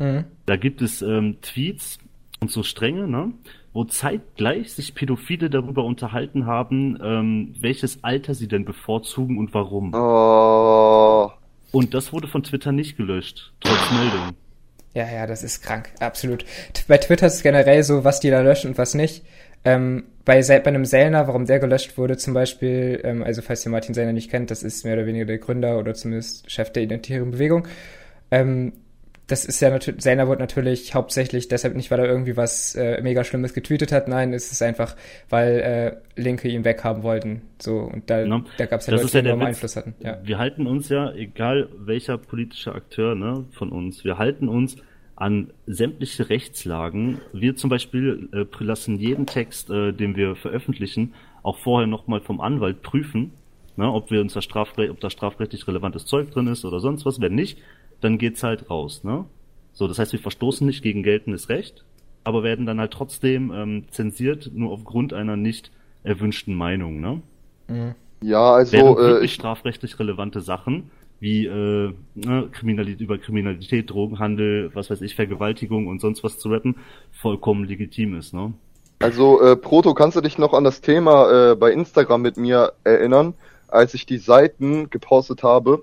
[0.02, 0.26] Mhm.
[0.48, 2.00] Da gibt es ähm, Tweets
[2.40, 3.32] und so Stränge, ne,
[3.72, 9.94] wo zeitgleich sich Pädophile darüber unterhalten haben, ähm, welches Alter sie denn bevorzugen und warum.
[9.94, 11.32] Oh.
[11.72, 14.36] Und das wurde von Twitter nicht gelöscht, trotz Meldung.
[14.94, 16.44] Ja, ja, das ist krank, absolut.
[16.88, 19.24] Bei Twitter ist es generell so, was die da löschen und was nicht.
[19.64, 23.72] Ähm, bei, bei einem Sellner, warum der gelöscht wurde zum Beispiel, ähm, also falls ihr
[23.72, 26.84] Martin Sellner nicht kennt, das ist mehr oder weniger der Gründer oder zumindest Chef der
[26.84, 27.68] identitären Bewegung.
[28.32, 28.74] Ähm,
[29.28, 33.02] das ist ja natürlich, Sellner wurde natürlich hauptsächlich deshalb nicht, weil er irgendwie was äh,
[33.02, 34.96] mega Schlimmes getweetet hat, nein, es ist einfach,
[35.30, 37.44] weil äh, Linke ihn weghaben wollten.
[37.62, 38.44] So, und da, Ne?
[38.58, 39.48] da gab es ja Das Leute, ja die enormen.
[39.48, 39.96] Einfluss hatten.
[40.00, 40.20] Ja.
[40.24, 44.76] Wir halten uns ja, egal welcher politische Akteur ne, von uns, wir halten uns
[45.16, 47.20] an sämtliche Rechtslagen.
[47.32, 52.42] Wir zum Beispiel äh, lassen jeden Text, äh, den wir veröffentlichen, auch vorher nochmal vom
[52.42, 53.32] Anwalt prüfen,
[53.78, 57.06] ne, ob wir uns da strafrecht, ob da strafrechtlich relevantes Zeug drin ist oder sonst
[57.06, 57.22] was.
[57.22, 57.60] Wenn nicht,
[58.02, 59.04] dann geht's halt raus.
[59.04, 59.26] Ne?
[59.74, 61.86] So, das heißt, wir verstoßen nicht gegen geltendes Recht,
[62.24, 65.72] aber werden dann halt trotzdem ähm, zensiert, nur aufgrund einer nicht
[66.04, 67.00] erwünschten Meinung.
[67.00, 67.22] Ne?
[68.22, 73.90] Ja, also, Während äh, wirklich ich, strafrechtlich relevante Sachen wie äh, ne, Kriminalität, über Kriminalität,
[73.92, 76.78] Drogenhandel, was weiß ich, Vergewaltigung und sonst was zu rappen,
[77.12, 78.54] vollkommen legitim ist, ne?
[79.02, 82.74] also, äh, Proto, kannst du dich noch an das Thema äh, bei Instagram mit mir
[82.84, 83.34] erinnern,
[83.68, 85.82] als ich die Seiten gepostet habe?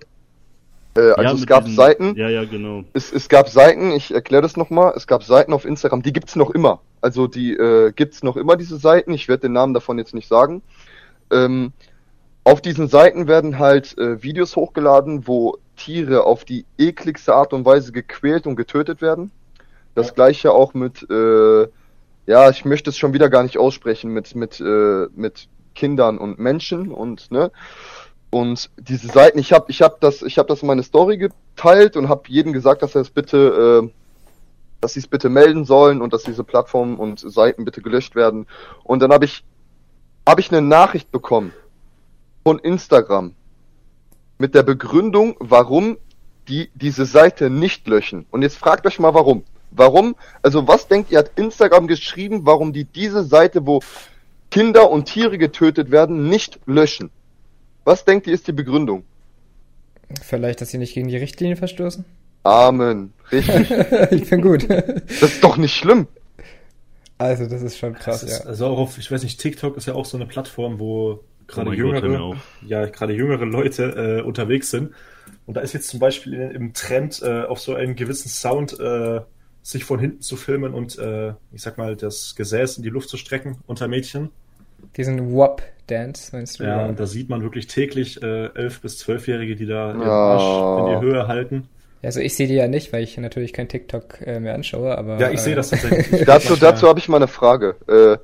[0.98, 2.84] Äh, also ja, es gab diesen- Seiten, Ja, ja, genau.
[2.92, 6.34] es, es gab Seiten, ich erkläre das nochmal, es gab Seiten auf Instagram, die gibt's
[6.36, 6.80] noch immer.
[7.00, 10.28] Also die äh, gibt's noch immer, diese Seiten, ich werde den Namen davon jetzt nicht
[10.28, 10.62] sagen.
[11.30, 11.72] Ähm,
[12.44, 17.64] auf diesen Seiten werden halt äh, Videos hochgeladen, wo Tiere auf die ekligste Art und
[17.64, 19.30] Weise gequält und getötet werden.
[19.94, 20.14] Das Ja.
[20.14, 21.68] gleiche auch mit, äh,
[22.26, 26.38] ja, ich möchte es schon wieder gar nicht aussprechen, mit, mit, äh, mit Kindern und
[26.40, 27.52] Menschen und, ne,
[28.30, 31.96] und diese Seiten, ich habe ich hab das, ich habe das in meine Story geteilt
[31.96, 33.90] und habe jedem gesagt, dass er es bitte, äh,
[34.80, 38.46] dass sie es bitte melden sollen und dass diese Plattformen und Seiten bitte gelöscht werden.
[38.84, 39.44] Und dann habe ich,
[40.28, 41.52] habe ich eine Nachricht bekommen
[42.44, 43.34] von Instagram
[44.36, 45.96] mit der Begründung, warum
[46.48, 48.26] die diese Seite nicht löschen.
[48.30, 49.44] Und jetzt fragt euch mal, warum.
[49.70, 50.16] Warum?
[50.42, 53.80] Also was denkt ihr, hat Instagram geschrieben, warum die diese Seite, wo
[54.50, 57.10] Kinder und Tiere getötet werden, nicht löschen?
[57.88, 59.02] Was denkt ihr, ist die Begründung?
[60.20, 62.04] Vielleicht, dass sie nicht gegen die Richtlinie verstoßen?
[62.42, 63.14] Amen.
[63.32, 63.70] Richtig.
[64.10, 64.68] ich bin gut.
[64.68, 66.06] Das ist doch nicht schlimm.
[67.16, 68.44] Also, das ist schon krass, ist, ja.
[68.44, 71.70] Also auch auf, ich weiß nicht, TikTok ist ja auch so eine Plattform, wo gerade
[71.70, 74.92] Oh hör mir jüngere, ja, gerade jüngere Leute äh, unterwegs sind.
[75.46, 78.78] Und da ist jetzt zum Beispiel in, im Trend, äh, auf so einen gewissen Sound
[78.78, 79.22] äh,
[79.62, 83.08] sich von hinten zu filmen und, äh, ich sag mal, das Gesäß in die Luft
[83.08, 84.28] zu strecken unter Mädchen.
[84.96, 86.64] Diesen WAP-Dance, meinst du?
[86.64, 90.04] Ja, und da sieht man wirklich täglich äh, elf bis zwölfjährige, die da ihren Oh.
[90.04, 91.68] Arsch in die Höhe halten.
[92.02, 95.18] Also ich sehe die ja nicht, weil ich natürlich kein TikTok äh, mehr anschaue, aber.
[95.18, 96.12] Ja, ich äh, sehe das tatsächlich.
[96.20, 97.76] Ich Dazu, dazu habe ich mal eine Frage.
[97.88, 98.18] Äh,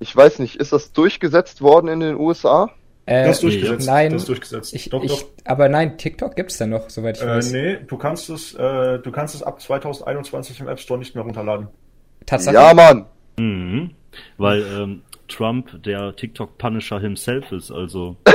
[0.00, 2.70] ich weiß nicht, ist das durchgesetzt worden in den USA?
[3.06, 3.86] Äh, Das ist durchgesetzt.
[3.86, 4.74] Nein, das ist durchgesetzt.
[4.74, 5.26] ich, doch, ich, doch.
[5.44, 7.52] aber nein, TikTok gibt's da noch, soweit ich Äh, weiß.
[7.52, 11.24] nee, du kannst es, äh, du kannst es ab 2021 im App Store nicht mehr
[11.24, 11.68] runterladen.
[12.24, 12.54] Tatsache.
[12.54, 13.04] Ja, Mann.
[13.38, 13.90] Mhm.
[14.38, 18.16] Weil ähm, Trump der TikTok-Punisher himself ist, also.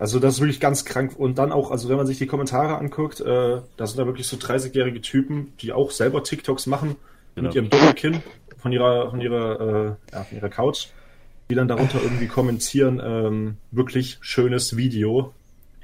[0.00, 1.14] Also das ist wirklich ganz krank.
[1.18, 4.28] Und dann auch, also wenn man sich die Kommentare anguckt, äh, da sind da wirklich
[4.28, 6.96] so 30-jährige Typen, die auch selber TikToks machen
[7.34, 7.48] genau.
[7.48, 8.22] mit ihrem Doppelkinn
[8.58, 10.86] von ihrer, von ihrer, äh, ja, von ihrer Couch,
[11.50, 15.34] die dann darunter irgendwie kommentieren, ähm, wirklich schönes Video,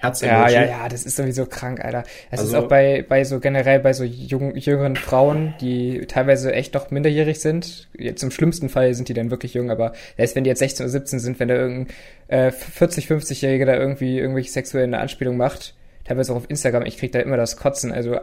[0.04, 2.04] Herz Ja, ja, ja, das ist sowieso krank, Alter.
[2.30, 6.52] Es also, ist auch bei, bei so generell bei so jung, jüngeren Frauen, die teilweise
[6.52, 7.88] echt noch minderjährig sind.
[7.96, 10.84] Jetzt im schlimmsten Fall sind die dann wirklich jung, aber erst wenn die jetzt 16
[10.84, 11.94] oder 17 sind, wenn da irgendein
[12.28, 15.74] äh, 40, 50-Jährige da irgendwie irgendwelche sexuelle Anspielung macht,
[16.04, 17.92] teilweise auch auf Instagram, ich krieg da immer das Kotzen.
[17.92, 18.18] Also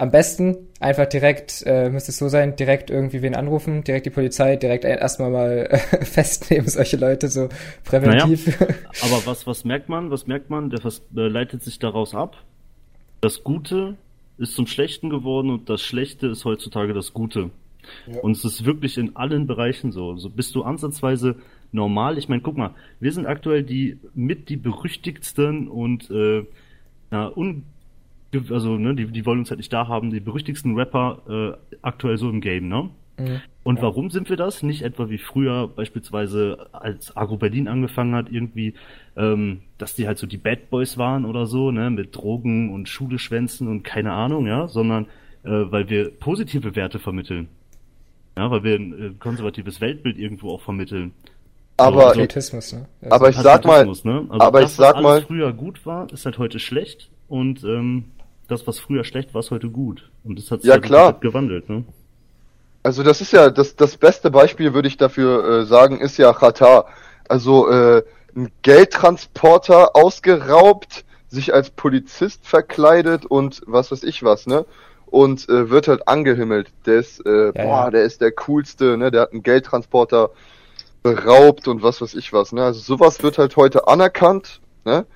[0.00, 4.10] am besten einfach direkt, äh, müsste es so sein, direkt irgendwie wen anrufen, direkt die
[4.10, 7.50] Polizei, direkt erstmal mal äh, festnehmen, solche Leute so
[7.84, 8.58] präventiv.
[8.58, 10.10] Naja, aber was, was merkt man?
[10.10, 10.70] Was merkt man?
[10.70, 12.42] Der was, äh, leitet sich daraus ab.
[13.20, 13.98] Das Gute
[14.38, 17.50] ist zum Schlechten geworden und das Schlechte ist heutzutage das Gute.
[18.06, 18.20] Ja.
[18.20, 20.16] Und es ist wirklich in allen Bereichen so.
[20.16, 21.36] So bist du ansatzweise
[21.72, 22.16] normal.
[22.16, 26.46] Ich meine, guck mal, wir sind aktuell die mit die berüchtigtsten und äh,
[27.12, 27.64] un
[28.50, 32.16] also ne, die, die wollen uns halt nicht da haben, die berüchtigsten Rapper äh, aktuell
[32.16, 32.90] so im Game, ne?
[33.18, 33.40] Mhm.
[33.62, 33.82] Und ja.
[33.82, 34.62] warum sind wir das?
[34.62, 38.74] Nicht etwa wie früher beispielsweise, als Agro Berlin angefangen hat, irgendwie,
[39.16, 42.88] ähm, dass die halt so die Bad Boys waren oder so, ne, mit Drogen und
[42.88, 45.06] Schuleschwänzen und keine Ahnung, ja, sondern
[45.44, 47.48] äh, weil wir positive Werte vermitteln.
[48.36, 51.12] Ja, weil wir ein äh, konservatives Weltbild irgendwo auch vermitteln.
[51.76, 52.86] Aber, also, Patriotismus, ne?
[53.00, 54.26] Also aber ich sag mal, ne?
[54.28, 57.64] also aber das, ich sag was mal, früher gut war, ist halt heute schlecht und
[57.64, 58.04] ähm,
[58.50, 60.10] das, was früher schlecht war, ist heute gut.
[60.24, 61.18] Und das hat sich ja, halt klar.
[61.20, 61.84] gewandelt, ne?
[62.82, 66.32] Also das ist ja das, das beste Beispiel, würde ich dafür äh, sagen, ist ja
[66.32, 66.86] Katar.
[67.28, 68.02] Also äh,
[68.34, 74.64] ein Geldtransporter ausgeraubt, sich als Polizist verkleidet und was weiß ich was, ne?
[75.06, 76.68] Und äh, wird halt angehimmelt.
[76.86, 77.90] Der ist, äh, ja, boah, ja.
[77.90, 79.10] der ist der coolste, ne?
[79.10, 80.30] Der hat einen Geldtransporter
[81.02, 82.64] beraubt und was weiß ich was, ne?
[82.64, 85.06] Also sowas wird halt heute anerkannt, ne?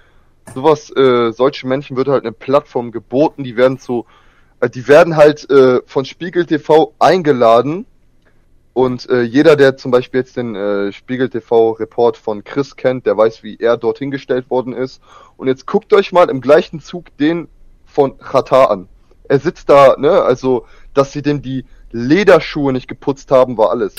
[0.53, 4.07] Sowas, äh, solchen Menschen wird halt eine Plattform geboten, die werden zu,
[4.61, 7.87] äh, die werden halt äh, von Spiegel TV eingeladen
[8.75, 13.07] und äh, jeder, der zum Beispiel jetzt den äh, Spiegel TV Report von Chris kennt,
[13.07, 15.01] der weiß, wie er dorthin gestellt worden ist.
[15.37, 17.47] Und jetzt guckt euch mal im gleichen Zug den
[17.87, 18.89] von Qatar an.
[19.29, 23.95] Er sitzt da, ne, also, dass sie dem die Lederschuhe nicht geputzt haben, war alles.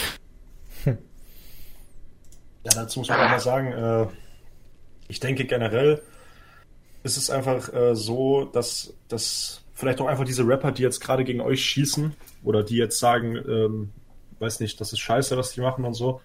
[2.65, 4.07] Ja, dazu muss man auch mal sagen, äh,
[5.07, 6.01] ich denke generell,
[7.05, 11.23] ist es einfach äh, so, dass, dass vielleicht auch einfach diese Rapper, die jetzt gerade
[11.23, 13.91] gegen euch schießen oder die jetzt sagen, ähm,
[14.39, 16.19] weiß nicht, das ist scheiße, was die machen und so.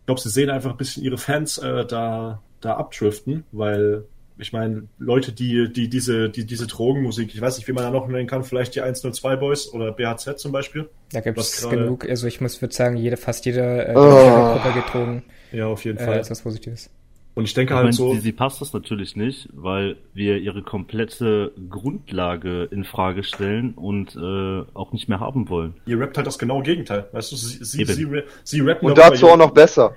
[0.00, 4.04] Ich glaube, sie sehen einfach ein bisschen ihre Fans äh, da, da abdriften, weil
[4.38, 7.90] ich meine, Leute, die, die diese, die, diese Drogenmusik, ich weiß nicht, wie man da
[7.90, 10.88] noch nennen kann, vielleicht die 102 Boys oder BHZ zum Beispiel.
[11.12, 14.52] Da gibt es genug, also ich muss würde sagen, jede, fast jede äh, oh.
[14.52, 15.22] Gruppe geht Drogen.
[15.52, 16.16] Ja, auf jeden Fall.
[16.16, 16.90] Äh, ist was Positives.
[17.36, 18.14] Und ich denke ich halt meine, so.
[18.14, 24.16] Sie, sie passt das natürlich nicht, weil wir ihre komplette Grundlage in Frage stellen und
[24.16, 25.74] äh, auch nicht mehr haben wollen.
[25.84, 27.10] Ihr rappt halt das genaue Gegenteil.
[27.12, 29.94] Weißt du, sie, sie, sie, sie rappen Und dazu auch noch besser.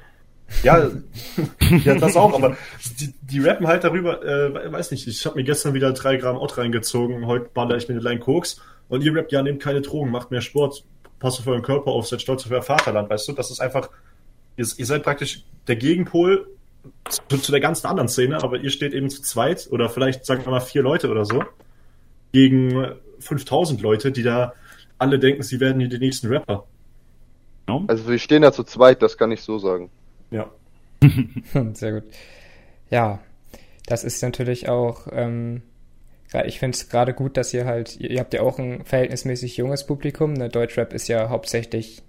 [0.63, 0.89] Ja,
[1.85, 2.57] ja, das auch, aber
[2.99, 6.35] die, die rappen halt darüber, äh, weiß nicht, ich habe mir gestern wieder drei Gramm
[6.35, 8.59] Ott reingezogen, heute baller ich mir eine Line Koks
[8.89, 10.83] und ihr rappt, ja, nehmt keine Drogen, macht mehr Sport,
[11.19, 13.89] passt auf euren Körper auf, seid stolz auf euer Vaterland, weißt du, das ist einfach,
[14.57, 16.47] ihr, ihr seid praktisch der Gegenpol
[17.09, 20.45] zu, zu, der ganzen anderen Szene, aber ihr steht eben zu zweit oder vielleicht sagen
[20.45, 21.43] wir mal vier Leute oder so
[22.31, 24.53] gegen 5000 Leute, die da
[24.97, 26.65] alle denken, sie werden hier die nächsten Rapper.
[27.87, 29.89] Also wir stehen da zu zweit, das kann ich so sagen.
[30.31, 30.49] Ja.
[31.73, 32.03] Sehr gut.
[32.89, 33.19] Ja,
[33.85, 35.61] das ist natürlich auch, ähm,
[36.45, 39.85] ich finde es gerade gut, dass ihr halt, ihr habt ja auch ein verhältnismäßig junges
[39.85, 40.33] Publikum.
[40.33, 40.49] Ne?
[40.49, 42.01] Deutschrap ist ja hauptsächlich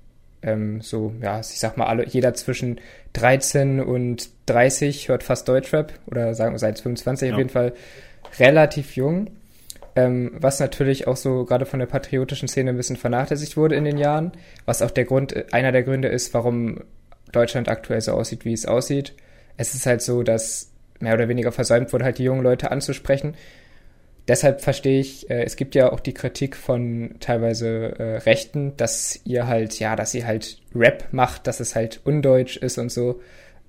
[0.43, 2.81] ähm, so, ja, ich sag mal, alle, jeder zwischen
[3.13, 7.35] 13 und 30 hört fast Deutschrap oder sagen wir seit 25 ja.
[7.35, 7.73] auf jeden Fall
[8.39, 9.31] relativ jung.
[9.97, 13.85] Ähm, was natürlich auch so gerade von der patriotischen Szene ein bisschen vernachlässigt wurde in
[13.85, 14.33] den Jahren,
[14.65, 16.83] was auch der Grund, einer der Gründe ist, warum
[17.33, 19.15] Deutschland aktuell so aussieht, wie es aussieht.
[19.57, 20.71] Es ist halt so, dass
[21.01, 23.35] mehr oder weniger versäumt wurde, halt die jungen Leute anzusprechen
[24.31, 29.19] deshalb verstehe ich, äh, es gibt ja auch die Kritik von teilweise äh, Rechten, dass
[29.25, 33.21] ihr halt, ja, dass ihr halt Rap macht, dass es halt undeutsch ist und so.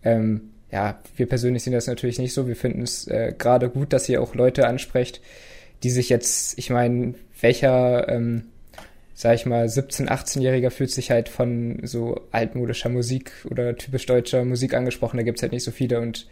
[0.03, 2.47] Ähm, ja, wir persönlich sehen das natürlich nicht so.
[2.47, 5.20] Wir finden es äh, gerade gut, dass ihr auch Leute ansprecht,
[5.82, 8.43] die sich jetzt, ich meine, welcher, ähm,
[9.16, 14.45] sag ich mal, 17-, 18-Jähriger fühlt sich halt von so altmodischer Musik oder typisch deutscher
[14.45, 15.18] Musik angesprochen.
[15.18, 16.28] Da gibt's halt nicht so viele und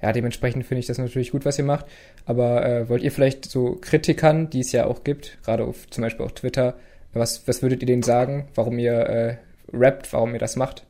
[0.00, 1.86] ja, dementsprechend finde ich das natürlich gut, was ihr macht.
[2.24, 6.02] Aber äh, wollt ihr vielleicht so Kritikern, die es ja auch gibt, gerade auf zum
[6.02, 6.76] Beispiel auf Twitter,
[7.12, 9.36] was, was würdet ihr denen sagen, warum ihr äh,
[9.72, 10.84] rappt, warum ihr das macht?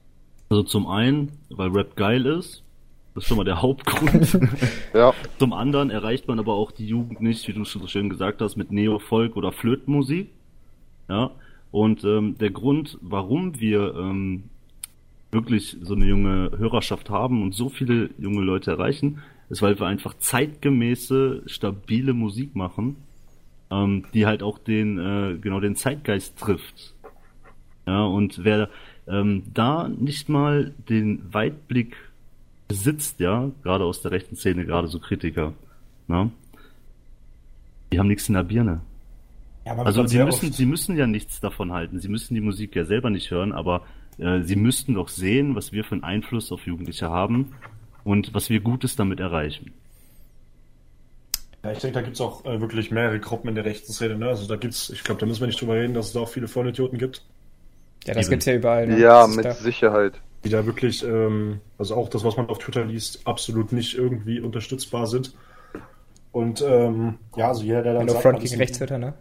[0.51, 2.63] Also zum einen, weil Rap geil ist.
[3.15, 4.39] Das ist schon mal der Hauptgrund.
[4.95, 5.13] ja.
[5.39, 8.41] Zum anderen erreicht man aber auch die Jugend nicht, wie du schon so schön gesagt
[8.41, 10.31] hast, mit Neo-Folk oder Flötenmusik.
[11.09, 11.31] Ja.
[11.71, 14.45] Und ähm, der Grund, warum wir ähm,
[15.31, 19.87] wirklich so eine junge Hörerschaft haben und so viele junge Leute erreichen, ist, weil wir
[19.87, 22.97] einfach zeitgemäße, stabile Musik machen,
[23.71, 26.95] ähm, die halt auch den, äh, genau den Zeitgeist trifft.
[27.87, 28.69] Ja, und wer
[29.07, 31.97] ähm, da nicht mal den Weitblick
[32.69, 35.55] besitzt, ja, gerade aus der rechten Szene, gerade so Kritiker,
[36.07, 36.31] ne?
[37.91, 38.83] Die haben nichts in der Birne.
[39.65, 42.01] Ja, also sie müssen, sie müssen ja nichts davon halten.
[42.01, 43.83] Sie müssen die Musik ja selber nicht hören, aber
[44.19, 47.55] äh, sie müssten doch sehen, was wir für einen Einfluss auf Jugendliche haben
[48.05, 49.73] und was wir Gutes damit erreichen.
[51.63, 54.17] Ja, ich denke, da gibt es auch äh, wirklich mehrere Gruppen in der rechten Szene.
[54.17, 54.29] Ne?
[54.29, 56.29] Also da gibt's, ich glaube, da müssen wir nicht drüber reden, dass es da auch
[56.29, 57.25] viele Vollidioten gibt.
[58.05, 58.87] Ja, das gibt es ja überall.
[58.87, 58.99] Ne?
[58.99, 59.53] Ja, mit da.
[59.53, 60.21] Sicherheit.
[60.45, 64.41] Die da wirklich, ähm, also auch das, was man auf Twitter liest, absolut nicht irgendwie
[64.41, 65.35] unterstützbar sind.
[66.31, 69.15] Und ähm, ja, also jeder, der dann sagt, Front gegen Rechtstwitter, ne?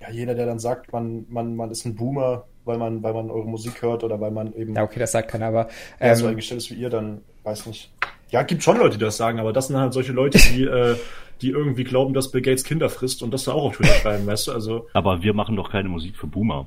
[0.00, 3.30] Ja, jeder, der dann sagt, man, man, man ist ein Boomer, weil man, weil man
[3.30, 4.74] eure Musik hört oder weil man eben.
[4.74, 5.68] Ja, okay, das sagt keiner, aber.
[6.00, 7.92] Ähm, ja, so eingestellt ist wie ihr, dann weiß nicht.
[8.30, 10.96] Ja, gibt schon Leute, die das sagen, aber das sind halt solche Leute, die, äh,
[11.42, 14.26] die irgendwie glauben, dass Bill Gates Kinder frisst und das da auch auf Twitter schreiben,
[14.26, 14.52] weißt du?
[14.52, 14.86] Also.
[14.94, 16.66] Aber wir machen doch keine Musik für Boomer.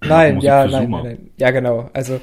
[0.00, 1.90] Nein, ja, nein, nein, nein, Ja, genau.
[1.92, 2.20] Also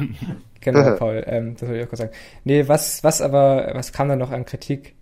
[0.60, 2.12] genau, Paul, ähm, das wollte ich auch kurz sagen.
[2.44, 4.94] Nee, was, was aber, was kam da noch an Kritik?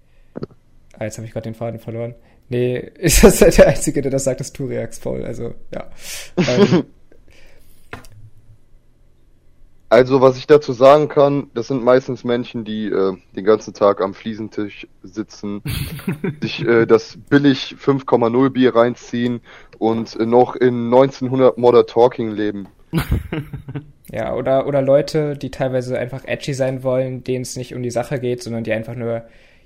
[0.99, 2.15] Ah, jetzt habe ich gerade den Faden verloren.
[2.49, 5.25] Nee, ist das der Einzige, der das sagt, ist Turiax, Paul.
[5.25, 5.91] Also, ja.
[6.39, 6.85] Ähm,
[9.89, 14.01] Also, was ich dazu sagen kann, das sind meistens Menschen, die äh, den ganzen Tag
[14.01, 15.63] am Fliesentisch sitzen,
[16.41, 19.41] sich äh, das billig 5,0 Bier reinziehen
[19.79, 22.69] und äh, noch in 1900 Modern Talking leben.
[24.13, 27.91] Ja, oder, oder Leute, die teilweise einfach edgy sein wollen, denen es nicht um die
[27.91, 29.25] Sache geht, sondern die einfach nur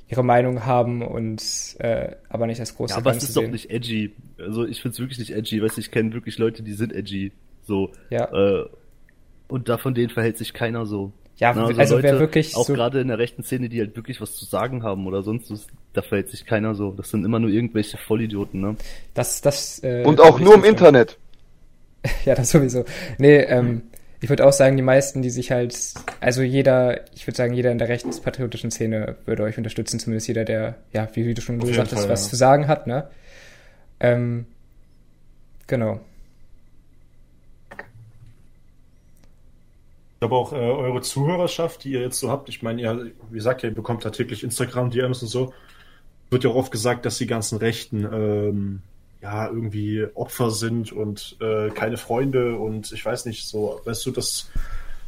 [0.08, 1.42] ihre Meinung haben und
[1.78, 3.44] äh, aber nicht das große Ja, aber es ist sehen.
[3.44, 4.12] doch nicht edgy.
[4.38, 5.62] Also ich find's wirklich nicht edgy.
[5.62, 7.32] Weißt du, ich kenne wirklich Leute, die sind edgy.
[7.66, 7.92] So.
[8.08, 8.24] Ja.
[8.32, 8.64] Äh,
[9.51, 11.12] und da von denen verhält sich keiner so.
[11.36, 13.80] Ja, Na, also, also Leute, wer wirklich auch so gerade in der rechten Szene, die
[13.80, 16.92] halt wirklich was zu sagen haben oder sonst was, da verhält sich keiner so.
[16.92, 18.76] Das sind immer nur irgendwelche Vollidioten, ne?
[19.14, 19.82] Das, das.
[19.82, 21.18] Äh, Und auch nur im Internet.
[22.26, 22.84] ja, das sowieso.
[23.16, 23.82] Nee, ähm,
[24.20, 25.74] ich würde auch sagen, die meisten, die sich halt,
[26.20, 30.44] also jeder, ich würde sagen, jeder in der rechtspatriotischen Szene würde euch unterstützen, zumindest jeder,
[30.44, 32.30] der, ja, wie, wie du schon gesagt hast, was ja.
[32.30, 33.09] zu sagen hat, ne?
[33.98, 34.44] Ähm,
[35.66, 36.01] genau.
[40.20, 43.36] Ich glaube auch äh, eure Zuhörerschaft, die ihr jetzt so habt, ich meine, ihr, wie
[43.36, 45.54] gesagt, ihr bekommt da täglich Instagram-DMs und so,
[46.28, 48.82] wird ja auch oft gesagt, dass die ganzen Rechten ähm,
[49.22, 54.10] ja irgendwie Opfer sind und äh, keine Freunde und ich weiß nicht, so, weißt du,
[54.10, 54.50] das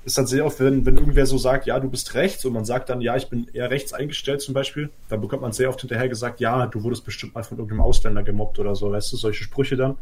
[0.07, 2.65] ist dann sehr oft, wenn, wenn irgendwer so sagt, ja, du bist rechts und man
[2.65, 5.83] sagt dann, ja, ich bin eher rechts eingestellt zum Beispiel, dann bekommt man sehr oft
[5.83, 9.19] hinterher gesagt, ja, du wurdest bestimmt mal von irgendeinem Ausländer gemobbt oder so, weißt du,
[9.19, 9.99] solche Sprüche dann.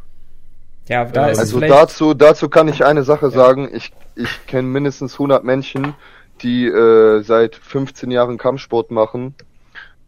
[0.91, 3.31] Ja, da ist also dazu, dazu kann ich eine Sache ja.
[3.31, 3.71] sagen.
[3.73, 5.95] Ich, ich kenne mindestens 100 Menschen,
[6.43, 9.37] die äh, seit 15 Jahren Kampfsport machen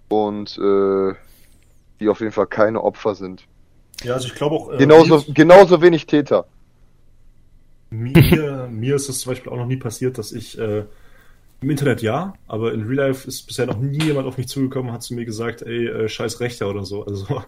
[0.08, 1.14] und äh,
[2.00, 3.44] die auf jeden Fall keine Opfer sind.
[4.02, 4.72] Ja, also ich glaube auch.
[4.72, 6.46] Äh, genauso, genauso wenig Täter.
[7.90, 10.82] Mir, mir ist es zum Beispiel auch noch nie passiert, dass ich äh,
[11.60, 14.88] im Internet ja, aber in Real Life ist bisher noch nie jemand auf mich zugekommen
[14.88, 17.06] und hat zu mir gesagt, ey, äh, scheiß Rechter oder so.
[17.06, 17.44] Also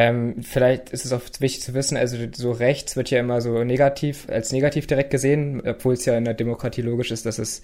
[0.00, 3.64] ähm, vielleicht ist es auch wichtig zu wissen, also so rechts wird ja immer so
[3.64, 7.62] negativ, als negativ direkt gesehen, obwohl es ja in der Demokratie logisch ist, dass es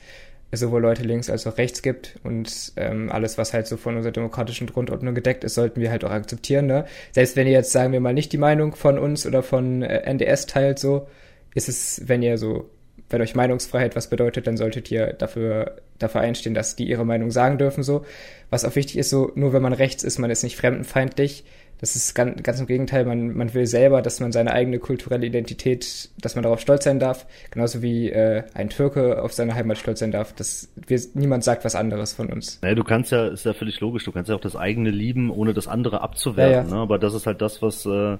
[0.53, 4.11] sowohl Leute links als auch rechts gibt und ähm, alles, was halt so von unserer
[4.11, 6.67] demokratischen Grundordnung gedeckt ist, sollten wir halt auch akzeptieren.
[6.67, 6.87] Ne?
[7.13, 10.01] Selbst wenn ihr jetzt, sagen wir mal, nicht die Meinung von uns oder von äh,
[10.01, 11.07] NDS teilt, so
[11.55, 12.69] ist es, wenn ihr so,
[13.11, 17.31] wenn euch Meinungsfreiheit was bedeutet, dann solltet ihr dafür, dafür einstehen, dass die ihre Meinung
[17.31, 18.05] sagen dürfen, so.
[18.51, 21.45] Was auch wichtig ist, so, nur wenn man rechts ist, man ist nicht fremdenfeindlich
[21.81, 25.27] das ist ganz, ganz im Gegenteil, man, man will selber, dass man seine eigene kulturelle
[25.27, 29.79] Identität, dass man darauf stolz sein darf, genauso wie äh, ein Türke auf seine Heimat
[29.79, 30.33] stolz sein darf.
[30.33, 32.61] dass wir, niemand sagt was anderes von uns.
[32.63, 35.31] Naja, du kannst ja, ist ja völlig logisch, du kannst ja auch das eigene lieben,
[35.31, 36.53] ohne das andere abzuwerten.
[36.53, 36.77] Ja, ja.
[36.77, 36.83] Ne?
[36.83, 38.17] Aber das ist halt das, was äh,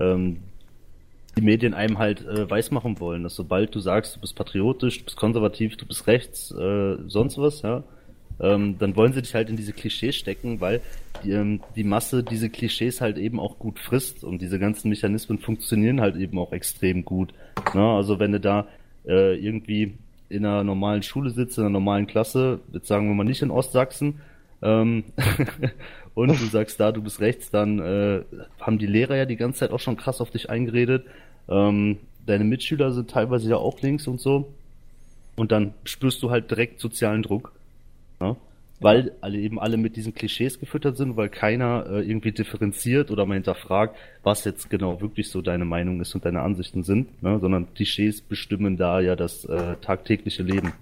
[0.00, 0.38] ähm,
[1.36, 5.04] die Medien einem halt äh, weismachen wollen, dass sobald du sagst, du bist patriotisch, du
[5.04, 7.82] bist konservativ, du bist rechts, äh, sonst was, ja,
[8.40, 10.80] ähm, dann wollen sie dich halt in diese Klischees stecken, weil
[11.22, 15.38] die, ähm, die Masse diese Klischees halt eben auch gut frisst und diese ganzen Mechanismen
[15.38, 17.32] funktionieren halt eben auch extrem gut.
[17.74, 17.82] Ne?
[17.82, 18.66] Also wenn du da
[19.06, 19.94] äh, irgendwie
[20.28, 23.50] in einer normalen Schule sitzt, in einer normalen Klasse, jetzt sagen wir mal nicht in
[23.50, 24.20] Ostsachsen,
[24.62, 25.04] ähm,
[26.14, 28.22] und du sagst da, du bist rechts, dann äh,
[28.60, 31.04] haben die Lehrer ja die ganze Zeit auch schon krass auf dich eingeredet.
[31.48, 34.52] Ähm, deine Mitschüler sind teilweise ja auch links und so.
[35.36, 37.52] Und dann spürst du halt direkt sozialen Druck.
[38.20, 38.36] Ja?
[38.80, 43.24] Weil alle eben alle mit diesen Klischees gefüttert sind, weil keiner äh, irgendwie differenziert oder
[43.24, 47.38] mal hinterfragt, was jetzt genau wirklich so deine Meinung ist und deine Ansichten sind, ne?
[47.40, 50.72] sondern Klischees bestimmen da ja das äh, tagtägliche Leben.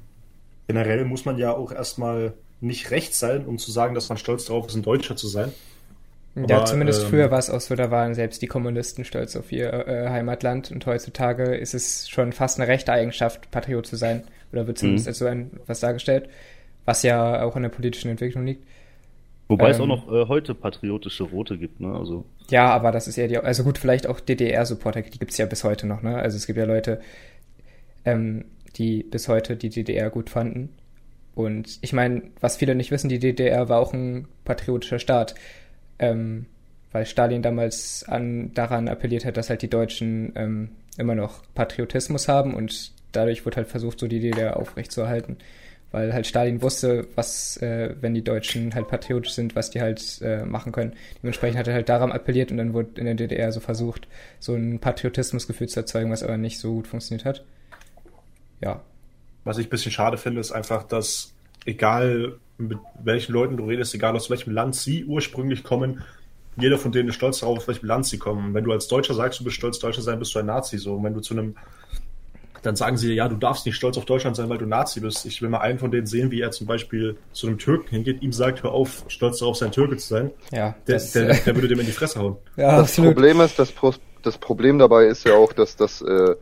[0.68, 4.47] Generell muss man ja auch erstmal nicht recht sein, um zu sagen, dass man stolz
[4.47, 5.53] darauf ist, ein Deutscher zu sein.
[6.35, 9.37] Ja, Aber, zumindest ähm, früher war es auch so, da waren selbst die Kommunisten stolz
[9.37, 13.97] auf ihr äh, Heimatland und heutzutage ist es schon fast eine rechte Eigenschaft, Patriot zu
[13.97, 14.22] sein.
[14.53, 15.11] Oder wird zumindest mhm.
[15.11, 16.28] als so ein, was dargestellt,
[16.85, 18.66] was ja auch in der politischen Entwicklung liegt.
[19.49, 21.95] Wobei ähm, es auch noch äh, heute patriotische Rote gibt, ne?
[21.95, 22.24] Also.
[22.51, 25.64] Ja, aber das ist eher die, also gut, vielleicht auch DDR-Supporter, die gibt's ja bis
[25.64, 26.16] heute noch, ne?
[26.16, 27.01] Also es gibt ja Leute,
[28.05, 28.45] ähm,
[28.76, 30.70] die bis heute die DDR gut fanden.
[31.35, 35.35] Und ich meine, was viele nicht wissen, die DDR war auch ein patriotischer Staat
[36.03, 36.47] ähm,
[36.91, 42.28] weil Stalin damals an, daran appelliert hat, dass halt die Deutschen ähm, immer noch Patriotismus
[42.28, 45.39] haben und dadurch wird halt versucht, so die DDR aufrechtzuerhalten.
[45.93, 50.20] Weil halt Stalin wusste, was, äh, wenn die Deutschen halt patriotisch sind, was die halt
[50.22, 50.95] äh, machen können.
[51.22, 54.09] Dementsprechend hat er halt daran appelliert und dann wurde in der DDR so versucht,
[54.40, 57.45] so ein Patriotismusgefühl zu erzeugen, was aber nicht so gut funktioniert hat.
[58.61, 58.80] Ja.
[59.45, 61.32] Was ich ein bisschen schade finde, ist einfach, dass
[61.66, 66.03] egal mit welchen Leuten du redest, egal aus welchem Land sie ursprünglich kommen,
[66.57, 68.55] jeder von denen ist stolz darauf, aus welchem Land sie kommen.
[68.55, 70.78] wenn du als Deutscher sagst, du bist stolz, Deutscher sein, bist du ein Nazi.
[70.78, 71.57] So, und wenn du zu einem,
[72.62, 75.26] dann sagen sie, ja, du darfst nicht stolz auf Deutschland sein, weil du Nazi bist.
[75.26, 78.22] Ich will mal einen von denen sehen, wie er zum Beispiel zu einem Türken hingeht,
[78.22, 80.30] ihm sagt, hör auf, stolz darauf sein, Türke zu sein.
[80.52, 80.76] Ja.
[80.86, 82.36] Der, das, der, der würde dem in die Fresse hauen.
[82.56, 83.14] Ja, das absolut.
[83.14, 83.72] Problem ist, das,
[84.22, 86.36] das Problem dabei ist ja auch, dass das, äh,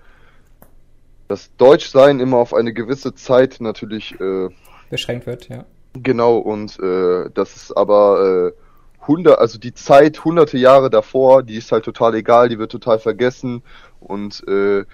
[1.29, 4.49] das Deutschsein immer auf eine gewisse Zeit natürlich äh,
[4.91, 5.65] beschränkt wird, ja.
[5.95, 11.57] Genau, und äh, das ist aber äh, hundert, also die Zeit, hunderte Jahre davor, die
[11.57, 13.63] ist halt total egal, die wird total vergessen
[14.01, 14.85] und äh,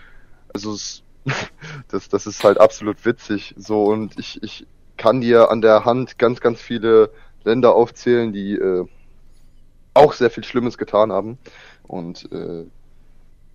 [0.55, 1.03] also es,
[1.89, 3.55] das, das ist halt absolut witzig.
[3.57, 4.66] So und ich, ich
[4.97, 7.11] kann dir an der Hand ganz, ganz viele
[7.45, 8.87] Länder aufzählen, die äh,
[9.95, 11.39] auch sehr viel Schlimmes getan haben.
[11.87, 12.64] Und äh,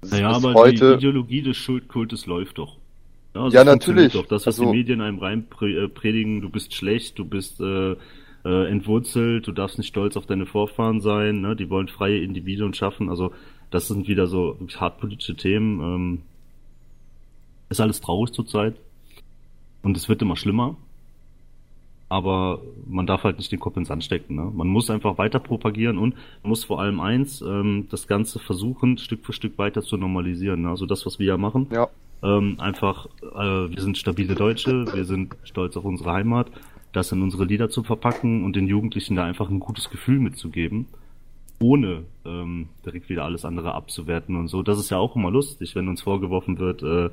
[0.04, 0.92] naja, aber heute...
[0.92, 2.78] die Ideologie des Schuldkultes läuft doch.
[3.36, 4.14] Ja, also ja natürlich.
[4.14, 4.26] Doch.
[4.26, 7.96] Das, was also, die Medien einem rein äh, predigen, du bist schlecht, du bist äh,
[8.44, 11.56] äh, entwurzelt, du darfst nicht stolz auf deine Vorfahren sein, ne?
[11.56, 13.10] die wollen freie Individuen schaffen.
[13.10, 13.32] Also
[13.70, 15.80] das sind wieder so hart politische Themen.
[15.80, 16.22] Ähm,
[17.72, 18.76] ist alles traurig zurzeit.
[19.84, 20.76] Und es wird immer schlimmer.
[22.10, 24.36] Aber man darf halt nicht den Kopf ins Sand stecken.
[24.36, 24.52] Ne?
[24.54, 26.14] Man muss einfach weiter propagieren und
[26.44, 30.64] man muss vor allem eins, ähm, das Ganze versuchen, Stück für Stück weiter zu normalisieren.
[30.64, 30.70] Ne?
[30.70, 31.68] Also das, was wir ja machen.
[31.72, 31.90] Ja
[32.24, 36.52] ähm, einfach, äh, wir sind stabile Deutsche, wir sind stolz auf unsere Heimat,
[36.92, 40.88] das in unsere Lieder zu verpacken und den Jugendlichen da einfach ein gutes Gefühl mitzugeben,
[41.60, 44.62] ohne ähm, direkt wieder alles andere abzuwerten und so.
[44.62, 47.10] Das ist ja auch immer lustig, wenn uns vorgeworfen wird, äh,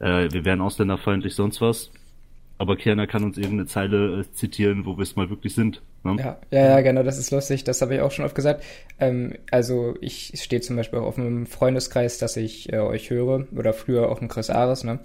[0.00, 1.90] äh, wir wären ausländerfeindlich, sonst was.
[2.56, 5.82] Aber Kerner kann uns irgendeine Zeile äh, zitieren, wo wir es mal wirklich sind.
[6.04, 6.16] Ne?
[6.18, 7.64] Ja, ja, ja, genau, das ist lustig.
[7.64, 8.62] Das habe ich auch schon oft gesagt.
[9.00, 13.46] Ähm, also ich stehe zum Beispiel auch auf einem Freundeskreis, dass ich äh, euch höre,
[13.56, 15.00] oder früher auch ein Chris Ares, ne?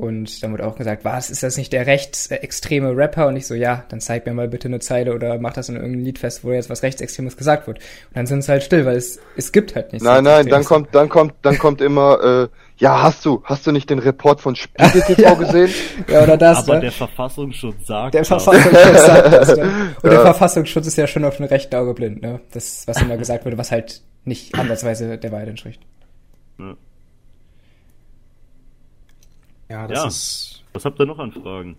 [0.00, 3.26] Und dann wurde auch gesagt, was, ist das nicht der rechtsextreme Rapper?
[3.26, 5.76] Und ich so, ja, dann zeig mir mal bitte eine Zeile oder mach das in
[5.76, 7.80] irgendeinem Lied fest, wo jetzt was Rechtsextremes gesagt wird.
[7.80, 10.02] Und dann sind sie halt still, weil es, es gibt halt nichts.
[10.02, 12.48] Nein, nein, dann kommt, dann kommt, dann kommt immer, äh,
[12.80, 15.34] ja, hast du, hast du nicht den Report von Spiegel TV ja.
[15.34, 15.70] gesehen?
[16.08, 16.80] Ja, oder das, Aber ne?
[16.80, 19.62] der Verfassungsschutz sagt Der Verfassungsschutz sagt das, ne?
[20.02, 20.10] Und ja.
[20.10, 22.40] der Verfassungsschutz ist ja schon auf dem rechten Auge blind, ne?
[22.52, 25.82] Das, was immer gesagt wurde, was halt nicht ansatzweise der Wahrheit entspricht.
[26.58, 26.76] Ja.
[29.68, 30.08] Ja, das ja.
[30.08, 30.64] ist.
[30.72, 31.76] Was habt ihr noch an Fragen?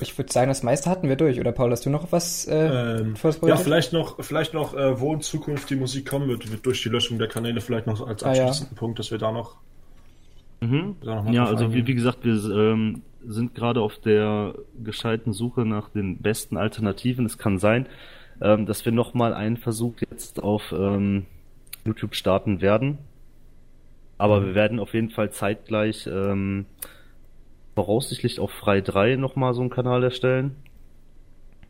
[0.00, 1.38] Ich würde sagen, das meiste hatten wir durch.
[1.38, 2.46] Oder Paul, hast du noch was?
[2.46, 6.50] Äh, ähm, ja, vielleicht noch, vielleicht noch, äh, wo in Zukunft die Musik kommen wird,
[6.50, 8.78] wird durch die Löschung der Kanäle vielleicht noch als abschließenden ah, ja.
[8.78, 9.56] Punkt, dass wir da noch.
[10.60, 10.96] Mhm.
[11.02, 15.64] Da noch ja, also wie, wie, gesagt, wir ähm, sind gerade auf der gescheiten Suche
[15.64, 17.24] nach den besten Alternativen.
[17.26, 17.86] Es kann sein,
[18.40, 21.26] ähm, dass wir nochmal einen Versuch jetzt auf ähm,
[21.84, 22.98] YouTube starten werden.
[24.18, 26.66] Aber wir werden auf jeden Fall zeitgleich ähm,
[27.74, 30.56] voraussichtlich auf Frei 3 nochmal so einen Kanal erstellen.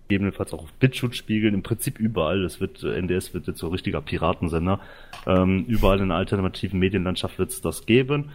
[0.09, 2.43] Gegebenenfalls auch auf BitChute spiegeln, im Prinzip überall.
[2.43, 4.81] Das wird, äh, NDS wird jetzt so ein richtiger Piratensender.
[5.27, 8.31] Ähm, überall in der alternativen Medienlandschaft wird es das geben.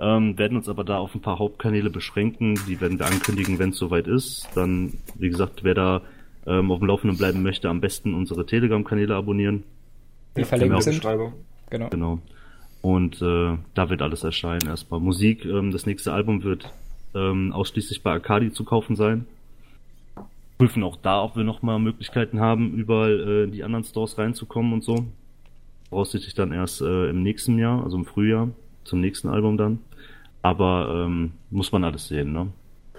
[0.00, 2.58] Ähm, werden uns aber da auf ein paar Hauptkanäle beschränken.
[2.66, 4.48] Die werden wir ankündigen, wenn es soweit ist.
[4.56, 6.02] Dann, wie gesagt, wer da
[6.46, 9.62] ähm, auf dem Laufenden bleiben möchte, am besten unsere Telegram-Kanäle abonnieren.
[10.36, 11.02] Die verlinkt sind.
[11.70, 11.88] Genau.
[11.88, 12.18] genau.
[12.80, 14.66] Und äh, da wird alles erscheinen.
[14.66, 15.44] Erstmal Musik.
[15.44, 16.72] Ähm, das nächste Album wird
[17.14, 19.26] ähm, ausschließlich bei Arcadi zu kaufen sein.
[20.58, 24.72] Prüfen auch da, ob wir nochmal Möglichkeiten haben, überall äh, in die anderen Stores reinzukommen
[24.72, 25.06] und so.
[25.88, 28.48] Voraussichtlich dann erst äh, im nächsten Jahr, also im Frühjahr,
[28.84, 29.80] zum nächsten Album dann.
[30.40, 32.48] Aber ähm, muss man alles sehen, ne?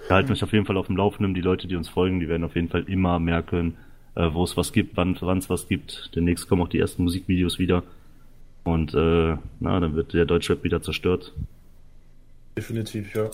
[0.06, 0.32] Wir halten mhm.
[0.34, 1.34] euch auf jeden Fall auf dem Laufenden.
[1.34, 3.76] Die Leute, die uns folgen, die werden auf jeden Fall immer merken,
[4.14, 6.10] äh, wo es was gibt, wann es was gibt.
[6.14, 7.82] Demnächst kommen auch die ersten Musikvideos wieder.
[8.64, 11.32] Und äh, na, dann wird der Deutschrap wieder zerstört.
[12.56, 13.30] Definitiv, ja.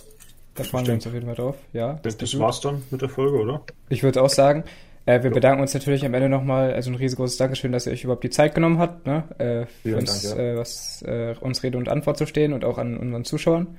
[0.61, 1.99] Da freuen wir uns auf jeden Fall drauf, ja.
[2.03, 3.63] Das, das war's dann mit der Folge, oder?
[3.89, 4.65] Ich würde auch sagen,
[5.07, 5.35] äh, wir ja.
[5.35, 8.31] bedanken uns natürlich am Ende nochmal, also ein riesengroßes Dankeschön, dass ihr euch überhaupt die
[8.31, 9.25] Zeit genommen habt, ne?
[9.39, 10.45] Äh, für uns, Dank, ja.
[10.45, 13.79] äh, was, äh, uns Rede und Antwort zu stehen und auch an unseren Zuschauern.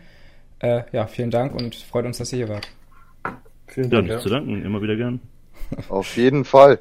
[0.58, 2.68] Äh, ja, vielen Dank und freut uns, dass ihr hier wart.
[3.68, 4.08] Vielen Dank.
[4.08, 4.20] Ja, nicht ja.
[4.20, 5.20] zu danken, immer wieder gern.
[5.90, 6.80] Auf jeden Fall.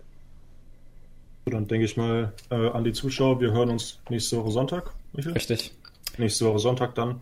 [1.44, 4.92] Dann denke ich mal äh, an die Zuschauer, wir hören uns nächste Woche Sonntag.
[5.12, 5.34] Michael?
[5.34, 5.72] Richtig.
[6.16, 7.20] Nächste Woche Sonntag dann.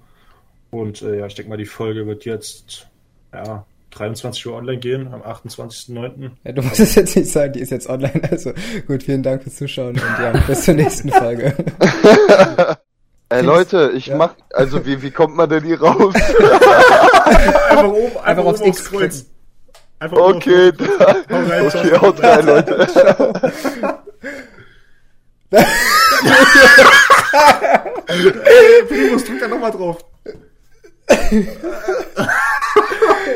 [0.70, 2.88] Und äh, ja, ich denke mal, die Folge wird jetzt
[3.32, 6.30] ja, 23 Uhr online gehen, am 28.09.
[6.44, 8.22] Ja, du musst es jetzt nicht sagen, die ist jetzt online.
[8.30, 8.52] Also
[8.86, 11.54] gut, vielen Dank fürs Zuschauen und ja, bis zur nächsten Folge.
[13.30, 14.16] Ey Leute, ich ja.
[14.16, 16.14] mach, also wie, wie kommt man denn hier raus?
[17.68, 19.26] einfach oben, einfach, einfach aufs X Kreuz.
[19.98, 22.88] Einfach okay, da, hau rein, okay, haut rein, Leute.
[28.88, 29.98] Primus, drück da nochmal drauf.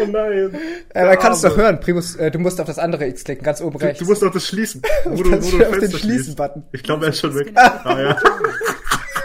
[0.01, 0.57] Oh nein.
[0.95, 1.81] Äh, man kann es doch hören.
[1.81, 3.99] Primus, äh, du musst auf das andere X klicken, ganz oben rechts.
[3.99, 4.83] Du, du musst auf das Schließen.
[5.05, 6.65] Wo du, wo du auf den Schließen-Button.
[6.73, 7.53] Ich glaube, er ist schon weg.
[7.55, 8.17] ah, ja.